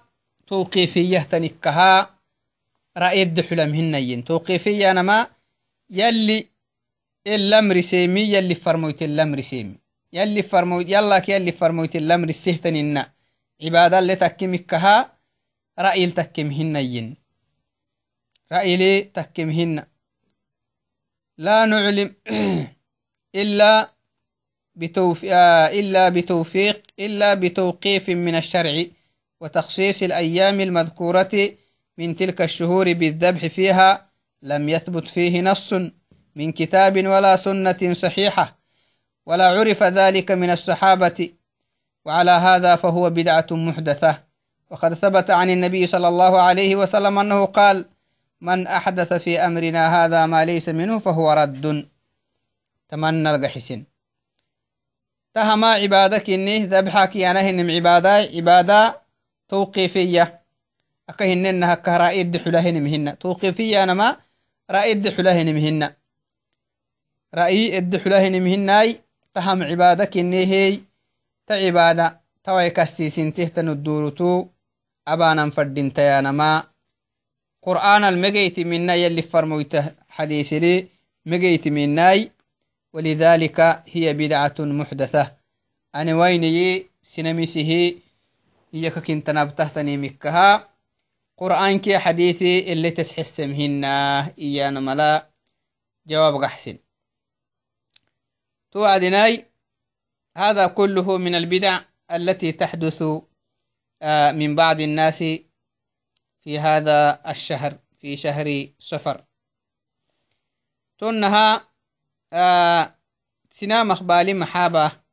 توقيفية 0.47 1.19
تنكها. 1.19 2.15
رأيد 2.99 3.41
حلم 3.41 3.75
هنين 3.75 4.25
توقيفية 4.25 4.93
نما 4.93 5.27
يلي 5.91 6.49
الأمر 7.27 7.81
سيمي 7.81 8.21
يلي 8.21 8.55
فرموت 8.55 9.03
الأمر 9.03 9.41
سيمي. 9.41 9.79
يلي 10.13 10.43
فرمويت 10.43 10.89
يلاك 10.89 11.29
يلي 11.29 11.53
فرمويت 11.53 11.97
الأمر 11.97 12.29
السهتنين 12.29 13.05
عبادة 13.63 13.99
اللي 13.99 14.17
تكمكها 14.17 15.19
رأي 15.79 16.07
تكمهن 16.07 16.77
ين 16.77 17.17
رأي 18.53 18.77
لي 18.77 19.03
تكمهن 19.03 19.87
لا 21.39 21.65
نعلم 21.67 22.15
إلا 23.43 23.95
بتوفيق 24.75 25.33
إلا 25.81 26.09
بتوفيق 26.09 26.83
إلا 26.99 27.35
بتوقيف 27.35 28.11
من 28.11 28.35
الشرع. 28.35 28.85
وتخصيص 29.45 30.03
الأيام 30.03 30.61
المذكورة 30.61 31.51
من 31.99 32.17
تلك 32.17 32.43
الشهور 32.43 32.93
بالذبح 32.93 33.47
فيها 33.47 34.11
لم 34.43 34.69
يثبت 34.69 35.09
فيه 35.09 35.41
نص 35.41 35.75
من 36.37 36.53
كتاب 36.53 37.07
ولا 37.07 37.37
سنة 37.37 37.93
صحيحة 37.93 38.59
ولا 39.27 39.47
عرف 39.49 39.83
ذلك 39.83 40.31
من 40.31 40.51
الصحابة. 40.51 41.31
وعلى 42.05 42.31
هذا 42.31 42.77
فهو 42.77 43.11
بدعة 43.11 43.47
محدثة. 43.51 44.25
وقد 44.71 44.95
ثبت 44.95 45.31
عن 45.31 45.51
النبي 45.51 45.87
صلى 45.87 46.09
الله 46.09 46.41
عليه 46.43 46.77
وسلم 46.77 47.19
أنه 47.19 47.45
قال 47.45 47.89
من 48.41 48.67
أحدث 48.67 49.13
في 49.13 49.39
أمرنا 49.39 50.05
هذا 50.05 50.27
ما 50.27 50.45
ليس 50.45 50.69
منه 50.69 50.99
فهو 50.99 51.33
رد 51.33 51.89
تمنى 52.89 53.35
القحسن 53.35 53.85
تهما 55.35 55.67
عبادك 55.73 56.31
إني 56.31 56.67
ذبحك 56.67 57.17
يا 57.17 57.33
نهن 57.33 57.71
عبادة 57.71 58.11
عبادة 58.11 59.04
توقيفية. 59.49 60.41
أكهن 61.09 61.47
إنها 61.47 61.75
كرائد 61.75 62.37
حلهن 62.37 62.83
مهن 62.83 63.19
توقيفية 63.19 63.83
أنا 63.83 63.95
ما 63.95 64.17
رأيد 64.71 65.09
حلهن 65.09 65.55
مهن 65.55 65.95
رأي 67.35 67.77
إد 67.77 67.97
حلهن 67.97 68.43
مهناي 68.43 69.01
تهم 69.35 69.63
عبادك 69.63 70.17
إني 70.17 70.47
هي. 70.47 70.81
تعبادة 71.47 72.21
توي 72.45 72.71
كسيسين 72.71 73.35
تهتن 73.35 73.69
الدورتو. 73.69 74.47
أبانا 75.09 75.51
فردين 75.51 75.93
تيانما 75.93 76.65
قرآن 77.63 78.05
المجيت 78.05 78.61
منا 78.61 78.95
يلي 78.95 79.23
فرمويته 79.23 79.91
حديث 80.09 80.53
لي. 80.53 80.89
مجيت 81.27 81.69
مناي 81.69 82.31
ولذلك 82.93 83.61
هي 83.87 84.15
بدعة 84.15 84.55
محدثة. 84.59 85.33
أنا 85.95 86.15
ويني 86.15 86.87
سنمسه 87.03 87.95
هي 88.75 88.91
كنت 88.91 89.31
نبتهتني 89.31 89.97
مكها 89.97 90.69
قرآن 91.37 91.79
كي 91.79 91.99
حديثي 91.99 92.73
اللي 92.73 92.91
تسحس 92.91 93.41
مهنا 93.41 94.21
إيانا 94.39 94.81
ملا 94.81 95.31
جواب 96.07 96.43
قحسن. 96.43 96.79
توعدناي. 98.71 99.51
هذا 100.37 100.67
كله 100.67 101.19
من 101.19 101.35
البدع 101.35 101.81
التي 102.13 102.53
تحدث 102.53 103.03
آه، 104.03 104.33
من 104.33 104.57
بعض 104.57 104.81
الناس 104.81 105.19
في 106.41 106.59
هذا 106.59 107.31
الشهر 107.31 107.79
في 107.99 108.17
شهر 108.17 108.69
صفر. 108.79 109.25
تنها 110.99 111.69
آه 112.33 112.95
سنام 113.51 113.91
أخبالي 113.91 114.35
محابة. 114.35 115.04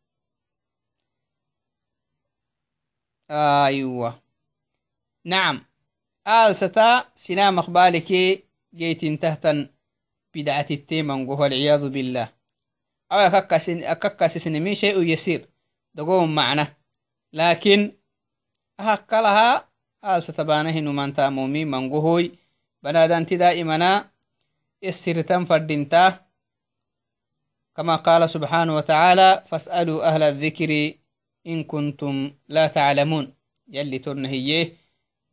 أيوة. 3.32 4.22
نعم. 5.26 5.66
آل 6.28 6.56
ستا 6.56 7.06
سنام 7.16 7.60
أخبالك 7.60 8.12
جيت 8.76 9.04
انتهتن 9.04 9.70
بدعة 10.36 10.66
التيمن 10.72 11.28
والعياذ 11.28 11.90
بالله. 11.90 12.30
أو 13.12 13.18
أككس 13.68 14.38
سنمي 14.38 14.76
شيء 14.76 15.02
يسير. 15.02 15.50
دقوم 15.94 16.36
معنا. 16.36 16.68
لكن 17.34 17.92
أهكلها 18.80 19.70
آل 20.06 20.24
ستبانه 20.24 20.80
نمان 20.80 21.14
تامومي 21.14 21.66
منقهوي 21.66 22.32
بنادانتي 22.84 23.38
دائمنا 23.38 24.12
السرتم 24.84 25.46
فردنتاه 25.46 26.20
كما 27.76 27.96
قال 27.96 28.30
سبحانه 28.30 28.76
وتعالى 28.76 29.44
فاسألوا 29.48 30.04
أهل 30.08 30.24
الذكر 30.24 31.01
إن 31.48 31.64
كنتم 31.64 32.32
لا 32.50 32.68
تعلمون. 32.68 33.34
يلي 33.68 34.00
ترنهيه 34.00 34.74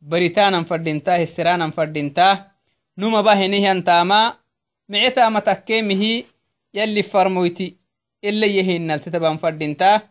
بريتانا 0.01 0.63
فردنتاه 0.63 1.23
استرانا 1.23 1.69
فردنتاه 1.69 2.51
نما 2.97 3.21
باهنه 3.21 3.71
انتاما 3.71 4.33
معتا 4.89 5.29
متكيمه 5.29 6.23
يلي 6.73 7.01
فرمويتي. 7.03 7.75
إلا 8.23 8.47
يهن 8.47 9.01
تتبان 9.01 9.37
فردنتاه 9.37 10.01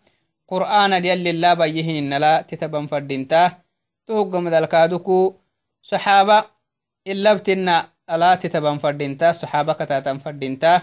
قرآن 0.48 0.92
يلي 0.92 1.32
لا 1.32 1.54
بيهن 1.54 2.18
لا 2.18 2.42
تتبان 2.42 2.86
فردنتاه 2.86 3.58
تهقم 4.06 4.48
ذلكادكو 4.48 5.34
صحابة 5.82 6.44
إلا 7.06 7.34
بتنا 7.34 7.88
ألا 8.10 8.34
تتبان 8.34 8.78
فردنتاه 8.78 9.32
صحابة 9.32 9.72
كتاتان 9.72 10.18
فردنتاه 10.18 10.82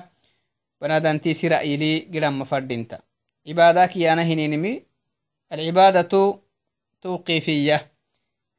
بنادنتي 0.82 1.34
سرا 1.34 1.62
إلي 1.62 2.00
قرام 2.14 2.40
مفردنتا 2.40 3.00
عبادك 3.48 3.98
يانا 3.98 4.24
هنينمي 4.24 4.84
العبادة 5.54 6.40
توقيفية. 7.02 7.92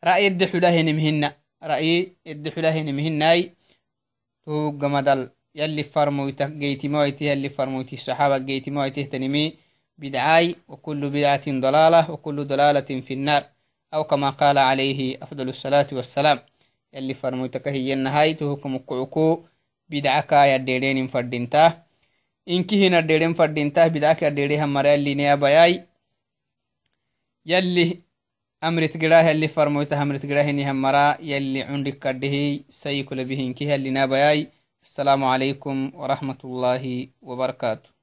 رأي 0.05 0.27
الدحلة 0.27 0.81
هنمهن 0.81 1.33
رأي 1.63 2.13
الدحلة 2.27 2.71
هنمهناي 2.81 3.53
تو 4.45 4.71
قمدل 4.71 5.31
يلي 5.55 5.83
فرمويته. 5.83 6.49
جيتي 6.49 6.89
مويته. 6.89 7.25
يلي 7.25 7.49
فرمويته. 7.49 7.95
الصحابة 7.95 8.39
جيتي 8.39 8.71
مويته 8.71 9.03
تنمي 9.03 9.55
بدعاي. 9.99 10.57
وكل 10.69 11.11
بدعة 11.11 11.47
ضلالة. 11.47 12.11
وكل 12.11 12.45
ضلالة 12.45 13.01
في 13.01 13.15
النار. 13.15 13.45
أو 13.95 14.05
كما 14.05 14.31
قال 14.31 14.59
عليه 14.59 15.19
أفضل 15.23 15.49
الصلاة 15.49 15.87
والسلام. 15.93 16.39
يلي 16.95 17.15
فرمويتك 17.15 17.69
هي 17.69 17.93
النهاية 17.93 18.37
تهكم 18.37 18.79
كعكو 18.79 19.45
بدعك 19.89 20.33
يا 20.33 20.57
ديرين 20.57 21.07
فردينته. 21.07 21.87
inki 22.47 22.77
hina 22.79 23.03
deren 23.03 23.35
fadintah 23.35 23.91
bidaka 23.91 24.31
يلي 27.47 28.03
أمرت 28.65 28.97
قراه 29.03 29.31
اللي 29.31 29.49
فرموته 29.49 30.03
أمرت 30.03 30.27
قراه 30.27 30.51
إنها 30.51 30.73
مرا 30.73 31.19
يلي 31.21 31.63
عندك 31.63 31.99
كده 31.99 32.65
سيكل 32.69 33.25
بهن 33.25 33.55
كه 33.55 33.75
اللي 33.75 33.91
نابياي. 33.91 34.53
السلام 34.83 35.25
عليكم 35.25 35.93
ورحمة 35.95 36.39
الله 36.45 37.09
وبركاته. 37.23 37.96